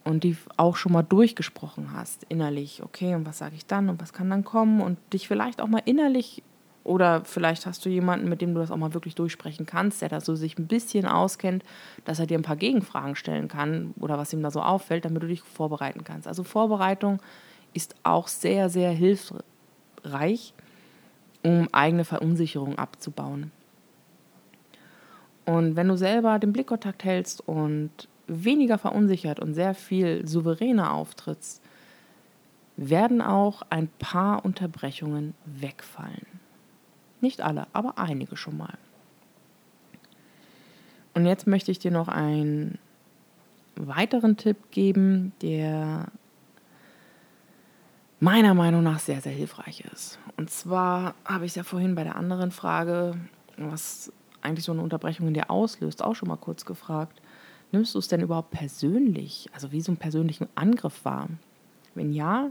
und 0.05 0.23
die 0.23 0.37
auch 0.57 0.77
schon 0.77 0.93
mal 0.93 1.03
durchgesprochen 1.03 1.93
hast, 1.93 2.25
innerlich, 2.29 2.83
okay, 2.85 3.15
und 3.15 3.27
was 3.27 3.39
sage 3.39 3.57
ich 3.57 3.67
dann 3.67 3.89
und 3.89 4.01
was 4.01 4.13
kann 4.13 4.31
dann 4.31 4.45
kommen 4.45 4.81
und 4.81 4.99
dich 5.13 5.27
vielleicht 5.27 5.61
auch 5.61 5.69
mal 5.69 5.83
innerlich 5.85 6.43
oder 6.89 7.23
vielleicht 7.25 7.67
hast 7.67 7.85
du 7.85 7.91
jemanden, 7.91 8.29
mit 8.29 8.41
dem 8.41 8.55
du 8.55 8.61
das 8.61 8.71
auch 8.71 8.77
mal 8.77 8.95
wirklich 8.95 9.15
durchsprechen 9.15 9.67
kannst, 9.67 10.01
der 10.01 10.09
da 10.09 10.21
so 10.21 10.35
sich 10.35 10.59
ein 10.59 10.67
bisschen 10.67 11.07
auskennt, 11.07 11.63
dass 12.07 12.19
er 12.19 12.27
dir 12.27 12.39
ein 12.39 12.43
paar 12.43 12.57
Gegenfragen 12.57 13.15
stellen 13.15 13.47
kann 13.47 13.93
oder 14.01 14.17
was 14.17 14.33
ihm 14.33 14.43
da 14.43 14.51
so 14.51 14.63
auffällt, 14.63 15.05
damit 15.05 15.23
du 15.23 15.27
dich 15.27 15.43
vorbereiten 15.43 16.03
kannst. 16.03 16.27
Also 16.27 16.45
Vorbereitung 16.45 17.21
ist 17.75 17.95
auch 18.05 18.27
sehr, 18.27 18.71
sehr 18.71 18.91
hilfreich, 18.91 20.55
um 21.45 21.69
eigene 21.73 22.05
Verunsicherung 22.05 22.79
abzubauen. 22.79 23.53
Und 25.45 25.77
wenn 25.77 25.89
du 25.89 25.97
selber 25.97 26.39
den 26.39 26.55
Blickkontakt 26.55 27.05
hältst 27.05 27.47
und 27.47 27.91
weniger 28.27 28.79
verunsichert 28.79 29.41
und 29.41 29.53
sehr 29.53 29.75
viel 29.75 30.27
souveräner 30.27 30.93
auftrittst, 30.95 31.63
werden 32.77 33.21
auch 33.21 33.63
ein 33.69 33.89
paar 33.99 34.45
Unterbrechungen 34.45 35.35
wegfallen. 35.45 36.48
Nicht 37.21 37.41
alle, 37.41 37.67
aber 37.73 37.99
einige 37.99 38.37
schon 38.37 38.57
mal. 38.57 38.79
Und 41.15 41.27
jetzt 41.27 41.47
möchte 41.47 41.71
ich 41.73 41.79
dir 41.79 41.91
noch 41.91 42.09
einen 42.09 42.79
weiteren 43.75 44.37
Tipp 44.37 44.71
geben, 44.71 45.33
der 45.43 46.07
meiner 48.21 48.55
Meinung 48.55 48.83
nach 48.83 48.99
sehr, 48.99 49.21
sehr 49.21 49.33
hilfreich 49.33 49.85
ist. 49.93 50.19
Und 50.37 50.51
zwar 50.51 51.15
habe 51.25 51.45
ich 51.45 51.53
es 51.53 51.57
ja 51.57 51.63
vorhin 51.63 51.95
bei 51.95 52.05
der 52.05 52.17
anderen 52.17 52.51
Frage, 52.51 53.17
was 53.57 54.13
eigentlich 54.43 54.65
so 54.65 54.73
eine 54.73 54.83
Unterbrechung 54.83 55.29
in 55.29 55.35
dir 55.35 55.51
auslöst, 55.51 56.03
auch 56.03 56.15
schon 56.15 56.29
mal 56.29 56.37
kurz 56.37 56.65
gefragt. 56.65 57.21
Nimmst 57.73 57.95
du 57.95 57.99
es 57.99 58.09
denn 58.09 58.21
überhaupt 58.21 58.51
persönlich, 58.51 59.49
also 59.53 59.73
wie 59.73 59.81
so 59.81 59.91
einen 59.91 59.99
persönlichen 59.99 60.49
Angriff 60.55 61.05
wahr? 61.05 61.29
Wenn 61.95 62.13
ja, 62.13 62.51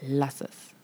lass 0.00 0.40
es. 0.40 0.75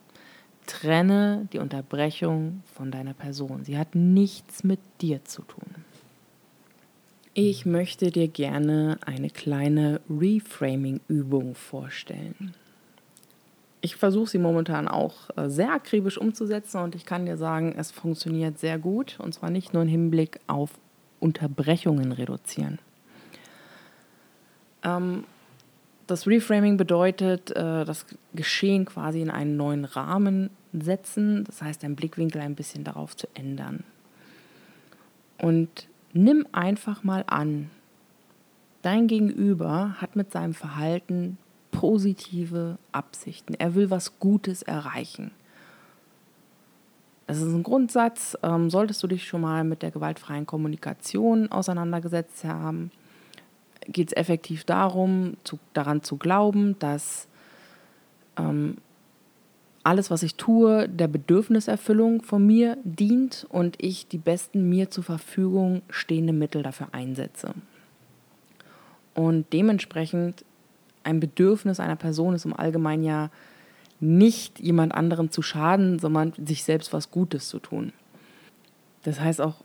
Trenne 0.66 1.48
die 1.52 1.58
Unterbrechung 1.58 2.62
von 2.74 2.90
deiner 2.90 3.14
Person. 3.14 3.64
Sie 3.64 3.78
hat 3.78 3.94
nichts 3.94 4.64
mit 4.64 4.80
dir 5.00 5.24
zu 5.24 5.42
tun. 5.42 5.84
Ich 7.34 7.64
möchte 7.64 8.10
dir 8.10 8.28
gerne 8.28 8.98
eine 9.06 9.30
kleine 9.30 10.02
Reframing-Übung 10.10 11.54
vorstellen. 11.54 12.54
Ich 13.80 13.96
versuche 13.96 14.28
sie 14.28 14.38
momentan 14.38 14.86
auch 14.86 15.30
äh, 15.36 15.48
sehr 15.48 15.72
akribisch 15.72 16.18
umzusetzen 16.18 16.82
und 16.82 16.94
ich 16.94 17.06
kann 17.06 17.26
dir 17.26 17.36
sagen, 17.36 17.74
es 17.76 17.90
funktioniert 17.90 18.58
sehr 18.58 18.78
gut 18.78 19.18
und 19.18 19.32
zwar 19.32 19.50
nicht 19.50 19.72
nur 19.72 19.82
im 19.82 19.88
Hinblick 19.88 20.40
auf 20.46 20.70
Unterbrechungen 21.20 22.12
reduzieren. 22.12 22.78
Ähm, 24.84 25.24
das 26.06 26.26
Reframing 26.26 26.76
bedeutet, 26.76 27.50
äh, 27.50 27.84
das 27.84 28.06
Geschehen 28.34 28.84
quasi 28.84 29.20
in 29.20 29.30
einen 29.30 29.56
neuen 29.56 29.84
Rahmen 29.84 30.50
setzen, 30.72 31.44
das 31.44 31.62
heißt, 31.62 31.82
deinen 31.82 31.96
Blickwinkel 31.96 32.40
ein 32.40 32.54
bisschen 32.54 32.84
darauf 32.84 33.16
zu 33.16 33.26
ändern. 33.34 33.84
Und 35.38 35.88
nimm 36.12 36.46
einfach 36.52 37.04
mal 37.04 37.24
an, 37.26 37.70
dein 38.82 39.06
Gegenüber 39.06 39.96
hat 40.00 40.16
mit 40.16 40.32
seinem 40.32 40.54
Verhalten 40.54 41.38
positive 41.70 42.78
Absichten. 42.92 43.54
Er 43.54 43.74
will 43.74 43.90
was 43.90 44.18
Gutes 44.18 44.62
erreichen. 44.62 45.32
Das 47.26 47.38
ist 47.38 47.52
ein 47.52 47.62
Grundsatz. 47.62 48.36
Ähm, 48.42 48.68
solltest 48.68 49.02
du 49.02 49.06
dich 49.06 49.26
schon 49.26 49.40
mal 49.40 49.64
mit 49.64 49.82
der 49.82 49.90
gewaltfreien 49.90 50.46
Kommunikation 50.46 51.50
auseinandergesetzt 51.50 52.44
haben, 52.44 52.90
geht 53.88 54.08
es 54.08 54.16
effektiv 54.16 54.64
darum, 54.64 55.36
zu, 55.44 55.58
daran 55.72 56.02
zu 56.02 56.16
glauben, 56.16 56.78
dass 56.78 57.28
ähm, 58.36 58.76
alles, 59.84 60.10
was 60.10 60.22
ich 60.22 60.36
tue, 60.36 60.88
der 60.88 61.08
Bedürfniserfüllung 61.08 62.22
von 62.22 62.46
mir 62.46 62.78
dient 62.84 63.46
und 63.48 63.76
ich 63.82 64.06
die 64.06 64.18
besten 64.18 64.68
mir 64.68 64.90
zur 64.90 65.04
Verfügung 65.04 65.82
stehenden 65.90 66.38
Mittel 66.38 66.62
dafür 66.62 66.88
einsetze. 66.92 67.54
Und 69.14 69.52
dementsprechend 69.52 70.44
ein 71.04 71.20
Bedürfnis 71.20 71.80
einer 71.80 71.96
Person 71.96 72.34
ist 72.34 72.44
im 72.44 72.56
Allgemeinen 72.56 73.02
ja 73.02 73.30
nicht 74.00 74.60
jemand 74.60 74.94
anderem 74.94 75.30
zu 75.30 75.42
schaden, 75.42 75.98
sondern 75.98 76.32
sich 76.44 76.64
selbst 76.64 76.92
was 76.92 77.10
Gutes 77.10 77.48
zu 77.48 77.58
tun. 77.58 77.92
Das 79.02 79.20
heißt 79.20 79.40
auch, 79.40 79.64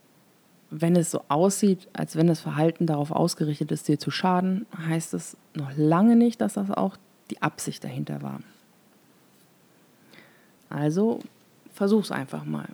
wenn 0.70 0.96
es 0.96 1.12
so 1.12 1.24
aussieht, 1.30 1.88
als 1.94 2.16
wenn 2.16 2.28
das 2.28 2.40
Verhalten 2.40 2.88
darauf 2.88 3.12
ausgerichtet 3.12 3.72
ist, 3.72 3.88
dir 3.88 4.00
zu 4.00 4.12
schaden, 4.12 4.66
heißt 4.78 5.14
es 5.14 5.38
noch 5.54 5.72
lange 5.76 6.16
nicht, 6.16 6.42
dass 6.42 6.54
das 6.54 6.72
auch 6.72 6.98
die 7.30 7.42
Absicht 7.42 7.84
dahinter 7.84 8.22
war. 8.22 8.40
Also 10.70 11.20
versuch's 11.74 12.12
einfach 12.12 12.44
mal. 12.44 12.68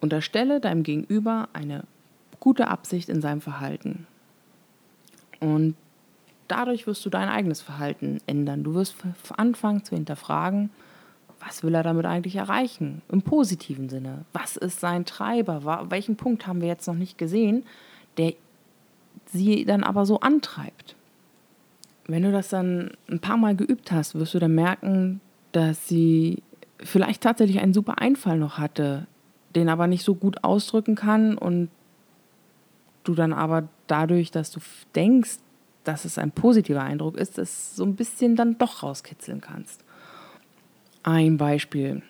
Unterstelle 0.00 0.60
deinem 0.60 0.82
Gegenüber 0.82 1.48
eine 1.52 1.84
gute 2.38 2.68
Absicht 2.68 3.08
in 3.08 3.20
seinem 3.20 3.40
Verhalten. 3.40 4.06
Und 5.40 5.74
dadurch 6.48 6.86
wirst 6.86 7.04
du 7.04 7.10
dein 7.10 7.28
eigenes 7.28 7.60
Verhalten 7.60 8.20
ändern. 8.26 8.62
Du 8.62 8.74
wirst 8.74 8.94
anfangen 9.36 9.84
zu 9.84 9.96
hinterfragen, 9.96 10.70
was 11.40 11.62
will 11.62 11.74
er 11.74 11.82
damit 11.82 12.06
eigentlich 12.06 12.36
erreichen? 12.36 13.02
Im 13.10 13.22
positiven 13.22 13.88
Sinne. 13.88 14.24
Was 14.32 14.56
ist 14.56 14.80
sein 14.80 15.04
Treiber? 15.04 15.86
Welchen 15.90 16.16
Punkt 16.16 16.46
haben 16.46 16.60
wir 16.60 16.68
jetzt 16.68 16.86
noch 16.86 16.94
nicht 16.94 17.18
gesehen, 17.18 17.64
der 18.16 18.34
sie 19.26 19.64
dann 19.64 19.84
aber 19.84 20.06
so 20.06 20.20
antreibt? 20.20 20.96
Wenn 22.06 22.22
du 22.22 22.32
das 22.32 22.48
dann 22.48 22.92
ein 23.10 23.20
paar 23.20 23.36
Mal 23.36 23.56
geübt 23.56 23.92
hast, 23.92 24.14
wirst 24.14 24.34
du 24.34 24.38
dann 24.38 24.54
merken, 24.54 25.20
dass 25.52 25.88
sie 25.88 26.42
vielleicht 26.78 27.22
tatsächlich 27.22 27.60
einen 27.60 27.74
super 27.74 27.98
Einfall 27.98 28.38
noch 28.38 28.58
hatte, 28.58 29.06
den 29.54 29.68
aber 29.68 29.86
nicht 29.86 30.04
so 30.04 30.14
gut 30.14 30.44
ausdrücken 30.44 30.94
kann 30.94 31.36
und 31.36 31.68
du 33.04 33.14
dann 33.14 33.32
aber 33.32 33.68
dadurch, 33.86 34.30
dass 34.30 34.50
du 34.50 34.60
denkst, 34.94 35.38
dass 35.84 36.04
es 36.04 36.18
ein 36.18 36.32
positiver 36.32 36.82
Eindruck 36.82 37.16
ist, 37.16 37.38
es 37.38 37.76
so 37.76 37.84
ein 37.84 37.94
bisschen 37.94 38.36
dann 38.36 38.58
doch 38.58 38.82
rauskitzeln 38.82 39.40
kannst. 39.40 39.84
Ein 41.06 41.36
Beispiel 41.36 42.02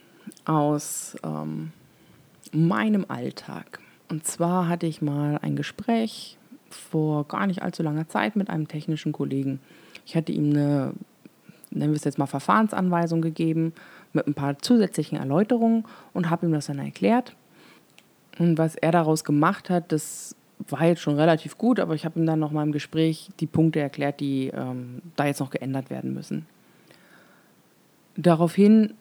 aus 0.47 1.17
ähm, 1.23 1.73
meinem 2.51 3.05
Alltag. 3.09 3.81
Und 4.09 4.27
zwar 4.27 4.69
hatte 4.69 4.87
ich 4.87 5.03
mal 5.03 5.39
ein 5.43 5.55
Gespräch 5.55 6.39
vor 6.71 7.29
gar 7.29 7.47
nicht 7.47 7.61
allzu 7.61 7.83
langer 7.83 8.09
Zeit 8.09 8.37
mit 8.37 8.49
einem 8.49 8.69
technischen 8.69 9.13
Kollegen. 9.13 9.61
Ich 10.07 10.17
hatte 10.17 10.33
ihm 10.33 10.49
eine, 10.49 10.95
nennen 11.69 11.93
wir 11.93 11.97
es 11.97 12.05
jetzt 12.05 12.17
mal 12.17 12.25
Verfahrensanweisung 12.25 13.21
gegeben 13.21 13.75
mit 14.15 14.27
ein 14.27 14.33
paar 14.33 14.59
zusätzlichen 14.61 15.19
Erläuterungen 15.19 15.85
und 16.15 16.31
habe 16.31 16.47
ihm 16.47 16.53
das 16.53 16.65
dann 16.69 16.79
erklärt. 16.79 17.37
Und 18.39 18.57
was 18.57 18.77
er 18.77 18.93
daraus 18.93 19.25
gemacht 19.25 19.69
hat, 19.69 19.93
das 19.93 20.35
war 20.71 20.87
jetzt 20.87 21.03
schon 21.03 21.17
relativ 21.17 21.59
gut, 21.59 21.81
aber 21.81 21.95
ich 21.95 22.07
habe 22.07 22.19
ihm 22.19 22.25
dann 22.25 22.39
noch 22.39 22.51
mal 22.51 22.63
im 22.63 22.73
Gespräch 22.73 23.29
die 23.41 23.47
Punkte 23.47 23.79
erklärt, 23.79 24.21
die 24.21 24.49
ähm, 24.55 25.03
da 25.17 25.27
jetzt 25.27 25.41
noch 25.41 25.51
geändert 25.51 25.91
werden 25.91 26.15
müssen. 26.15 26.47
Daraufhin 28.17 28.95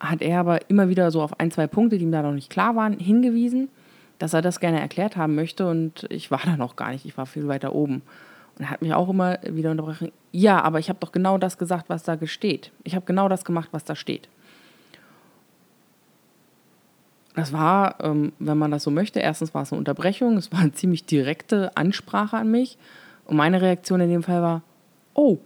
hat 0.00 0.20
er 0.20 0.40
aber 0.40 0.68
immer 0.68 0.88
wieder 0.88 1.10
so 1.10 1.22
auf 1.22 1.38
ein, 1.38 1.50
zwei 1.50 1.66
Punkte, 1.66 1.98
die 1.98 2.04
ihm 2.04 2.12
da 2.12 2.22
noch 2.22 2.32
nicht 2.32 2.50
klar 2.50 2.74
waren, 2.74 2.98
hingewiesen, 2.98 3.68
dass 4.18 4.34
er 4.34 4.42
das 4.42 4.60
gerne 4.60 4.80
erklärt 4.80 5.16
haben 5.16 5.34
möchte 5.34 5.68
und 5.68 6.06
ich 6.10 6.30
war 6.30 6.40
da 6.44 6.56
noch 6.56 6.76
gar 6.76 6.90
nicht, 6.90 7.06
ich 7.06 7.16
war 7.16 7.26
viel 7.26 7.48
weiter 7.48 7.74
oben. 7.74 8.02
Und 8.58 8.64
er 8.64 8.70
hat 8.70 8.82
mich 8.82 8.92
auch 8.92 9.08
immer 9.08 9.38
wieder 9.42 9.70
unterbrochen, 9.70 10.12
ja, 10.32 10.60
aber 10.62 10.78
ich 10.78 10.88
habe 10.88 10.98
doch 11.00 11.12
genau 11.12 11.38
das 11.38 11.56
gesagt, 11.56 11.88
was 11.88 12.02
da 12.02 12.18
steht. 12.26 12.70
Ich 12.84 12.94
habe 12.94 13.06
genau 13.06 13.28
das 13.28 13.44
gemacht, 13.44 13.68
was 13.72 13.84
da 13.84 13.94
steht. 13.94 14.28
Das 17.34 17.52
war, 17.52 17.96
ähm, 18.00 18.32
wenn 18.38 18.58
man 18.58 18.70
das 18.70 18.82
so 18.82 18.90
möchte, 18.90 19.20
erstens 19.20 19.54
war 19.54 19.62
es 19.62 19.72
eine 19.72 19.78
Unterbrechung, 19.78 20.36
es 20.36 20.52
war 20.52 20.60
eine 20.60 20.72
ziemlich 20.72 21.06
direkte 21.06 21.74
Ansprache 21.76 22.36
an 22.36 22.50
mich. 22.50 22.76
Und 23.24 23.36
meine 23.36 23.62
Reaktion 23.62 24.00
in 24.00 24.10
dem 24.10 24.22
Fall 24.22 24.42
war, 24.42 24.62
oh, 25.14 25.38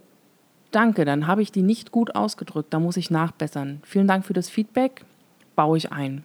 danke, 0.71 1.05
dann 1.05 1.27
habe 1.27 1.41
ich 1.41 1.51
die 1.51 1.61
nicht 1.61 1.91
gut 1.91 2.15
ausgedrückt, 2.15 2.73
da 2.73 2.79
muss 2.79 2.97
ich 2.97 3.11
nachbessern. 3.11 3.81
Vielen 3.83 4.07
Dank 4.07 4.25
für 4.25 4.33
das 4.33 4.49
Feedback, 4.49 5.03
baue 5.55 5.77
ich 5.77 5.91
ein. 5.91 6.23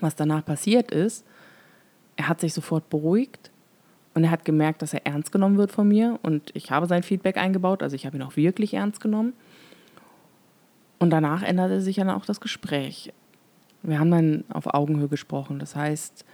Was 0.00 0.16
danach 0.16 0.44
passiert 0.44 0.90
ist, 0.90 1.24
er 2.16 2.28
hat 2.28 2.40
sich 2.40 2.54
sofort 2.54 2.90
beruhigt 2.90 3.50
und 4.14 4.24
er 4.24 4.30
hat 4.30 4.44
gemerkt, 4.44 4.82
dass 4.82 4.94
er 4.94 5.06
ernst 5.06 5.32
genommen 5.32 5.58
wird 5.58 5.72
von 5.72 5.88
mir 5.88 6.18
und 6.22 6.50
ich 6.54 6.70
habe 6.70 6.86
sein 6.86 7.02
Feedback 7.02 7.36
eingebaut, 7.36 7.82
also 7.82 7.96
ich 7.96 8.06
habe 8.06 8.16
ihn 8.16 8.22
auch 8.22 8.36
wirklich 8.36 8.74
ernst 8.74 9.00
genommen. 9.00 9.32
Und 10.98 11.10
danach 11.10 11.42
änderte 11.42 11.80
sich 11.80 11.96
dann 11.96 12.08
auch 12.08 12.24
das 12.24 12.40
Gespräch. 12.40 13.12
Wir 13.82 13.98
haben 13.98 14.10
dann 14.10 14.44
auf 14.48 14.72
Augenhöhe 14.72 15.08
gesprochen. 15.08 15.58
Das 15.58 15.76
heißt, 15.76 16.24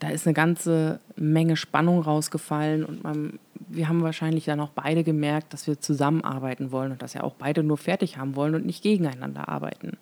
da 0.00 0.08
ist 0.08 0.26
eine 0.26 0.34
ganze 0.34 0.98
Menge 1.14 1.56
Spannung 1.56 2.00
rausgefallen 2.00 2.84
und 2.84 3.04
man 3.04 3.38
wir 3.68 3.88
haben 3.88 4.02
wahrscheinlich 4.02 4.44
dann 4.44 4.60
auch 4.60 4.70
beide 4.70 5.04
gemerkt, 5.04 5.52
dass 5.52 5.66
wir 5.66 5.80
zusammenarbeiten 5.80 6.70
wollen 6.72 6.92
und 6.92 7.02
dass 7.02 7.14
ja 7.14 7.22
auch 7.22 7.34
beide 7.34 7.62
nur 7.62 7.78
fertig 7.78 8.16
haben 8.18 8.36
wollen 8.36 8.54
und 8.54 8.66
nicht 8.66 8.82
gegeneinander 8.82 9.48
arbeiten. 9.48 9.96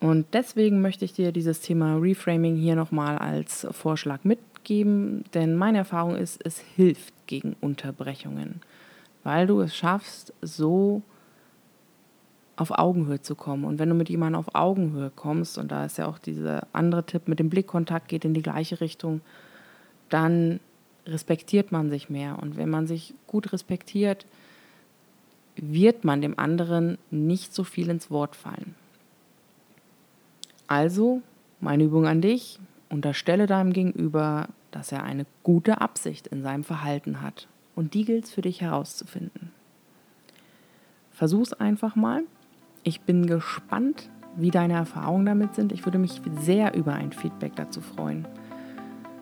Und 0.00 0.26
deswegen 0.32 0.80
möchte 0.80 1.04
ich 1.04 1.12
dir 1.12 1.30
dieses 1.30 1.60
Thema 1.60 1.96
Reframing 1.96 2.56
hier 2.56 2.74
nochmal 2.74 3.18
als 3.18 3.66
Vorschlag 3.70 4.24
mitgeben, 4.24 5.24
denn 5.34 5.56
meine 5.56 5.78
Erfahrung 5.78 6.16
ist, 6.16 6.40
es 6.44 6.58
hilft 6.58 7.14
gegen 7.26 7.54
Unterbrechungen, 7.60 8.62
weil 9.24 9.46
du 9.46 9.60
es 9.60 9.76
schaffst, 9.76 10.32
so 10.40 11.02
auf 12.56 12.78
Augenhöhe 12.78 13.20
zu 13.20 13.34
kommen. 13.34 13.64
Und 13.64 13.78
wenn 13.78 13.88
du 13.90 13.94
mit 13.94 14.08
jemandem 14.08 14.40
auf 14.40 14.54
Augenhöhe 14.54 15.10
kommst, 15.14 15.58
und 15.58 15.70
da 15.70 15.84
ist 15.84 15.98
ja 15.98 16.06
auch 16.06 16.18
dieser 16.18 16.66
andere 16.72 17.04
Tipp 17.04 17.28
mit 17.28 17.38
dem 17.38 17.50
Blickkontakt 17.50 18.08
geht 18.08 18.24
in 18.24 18.34
die 18.34 18.42
gleiche 18.42 18.80
Richtung, 18.80 19.20
dann 20.08 20.60
respektiert 21.10 21.72
man 21.72 21.90
sich 21.90 22.08
mehr. 22.08 22.38
Und 22.40 22.56
wenn 22.56 22.70
man 22.70 22.86
sich 22.86 23.14
gut 23.26 23.52
respektiert, 23.52 24.26
wird 25.56 26.04
man 26.04 26.22
dem 26.22 26.38
anderen 26.38 26.98
nicht 27.10 27.54
so 27.54 27.64
viel 27.64 27.90
ins 27.90 28.10
Wort 28.10 28.36
fallen. 28.36 28.74
Also, 30.66 31.20
meine 31.60 31.84
Übung 31.84 32.06
an 32.06 32.20
dich, 32.20 32.58
unterstelle 32.88 33.46
deinem 33.46 33.72
Gegenüber, 33.72 34.48
dass 34.70 34.92
er 34.92 35.02
eine 35.02 35.26
gute 35.42 35.80
Absicht 35.80 36.28
in 36.28 36.42
seinem 36.42 36.64
Verhalten 36.64 37.20
hat. 37.20 37.48
Und 37.74 37.94
die 37.94 38.04
gilt 38.04 38.24
es 38.24 38.30
für 38.30 38.42
dich 38.42 38.60
herauszufinden. 38.60 39.50
Versuch 41.12 41.42
es 41.42 41.52
einfach 41.52 41.96
mal. 41.96 42.22
Ich 42.82 43.00
bin 43.02 43.26
gespannt, 43.26 44.08
wie 44.36 44.50
deine 44.50 44.74
Erfahrungen 44.74 45.26
damit 45.26 45.54
sind. 45.54 45.72
Ich 45.72 45.84
würde 45.84 45.98
mich 45.98 46.20
sehr 46.40 46.74
über 46.74 46.94
ein 46.94 47.12
Feedback 47.12 47.56
dazu 47.56 47.80
freuen. 47.80 48.26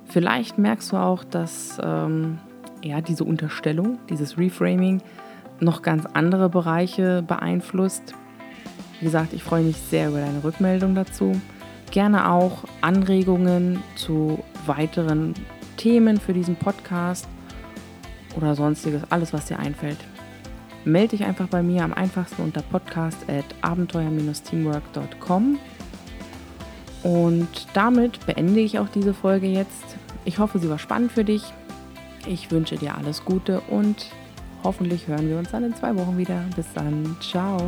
Vielleicht 0.08 0.58
merkst 0.58 0.92
du 0.92 0.96
auch, 0.96 1.24
dass 1.24 1.78
ähm, 1.82 2.38
ja, 2.82 3.00
diese 3.00 3.24
Unterstellung, 3.24 3.98
dieses 4.08 4.38
Reframing 4.38 5.02
noch 5.60 5.82
ganz 5.82 6.06
andere 6.12 6.48
Bereiche 6.48 7.22
beeinflusst. 7.26 8.14
Wie 9.00 9.04
gesagt, 9.04 9.32
ich 9.32 9.42
freue 9.42 9.62
mich 9.62 9.76
sehr 9.76 10.08
über 10.08 10.20
deine 10.20 10.42
Rückmeldung 10.42 10.94
dazu. 10.94 11.40
Gerne 11.90 12.30
auch 12.30 12.64
Anregungen 12.80 13.82
zu 13.96 14.42
weiteren 14.66 15.34
Themen 15.76 16.18
für 16.18 16.32
diesen 16.32 16.56
Podcast 16.56 17.28
oder 18.36 18.54
sonstiges, 18.54 19.02
alles 19.10 19.32
was 19.32 19.46
dir 19.46 19.58
einfällt 19.58 19.98
melde 20.88 21.16
dich 21.16 21.24
einfach 21.24 21.48
bei 21.48 21.62
mir 21.62 21.84
am 21.84 21.92
einfachsten 21.92 22.42
unter 22.42 22.62
podcast.abenteuer-teamwork.com. 22.62 25.58
Und 27.02 27.48
damit 27.74 28.24
beende 28.26 28.60
ich 28.60 28.78
auch 28.78 28.88
diese 28.88 29.14
Folge 29.14 29.46
jetzt. 29.46 29.96
Ich 30.24 30.38
hoffe, 30.38 30.58
sie 30.58 30.68
war 30.68 30.78
spannend 30.78 31.12
für 31.12 31.24
dich. 31.24 31.42
Ich 32.26 32.50
wünsche 32.50 32.76
dir 32.76 32.96
alles 32.96 33.24
Gute 33.24 33.60
und 33.70 34.06
hoffentlich 34.64 35.06
hören 35.06 35.28
wir 35.28 35.38
uns 35.38 35.50
dann 35.50 35.64
in 35.64 35.74
zwei 35.74 35.94
Wochen 35.96 36.18
wieder. 36.18 36.44
Bis 36.56 36.66
dann. 36.74 37.16
Ciao. 37.20 37.58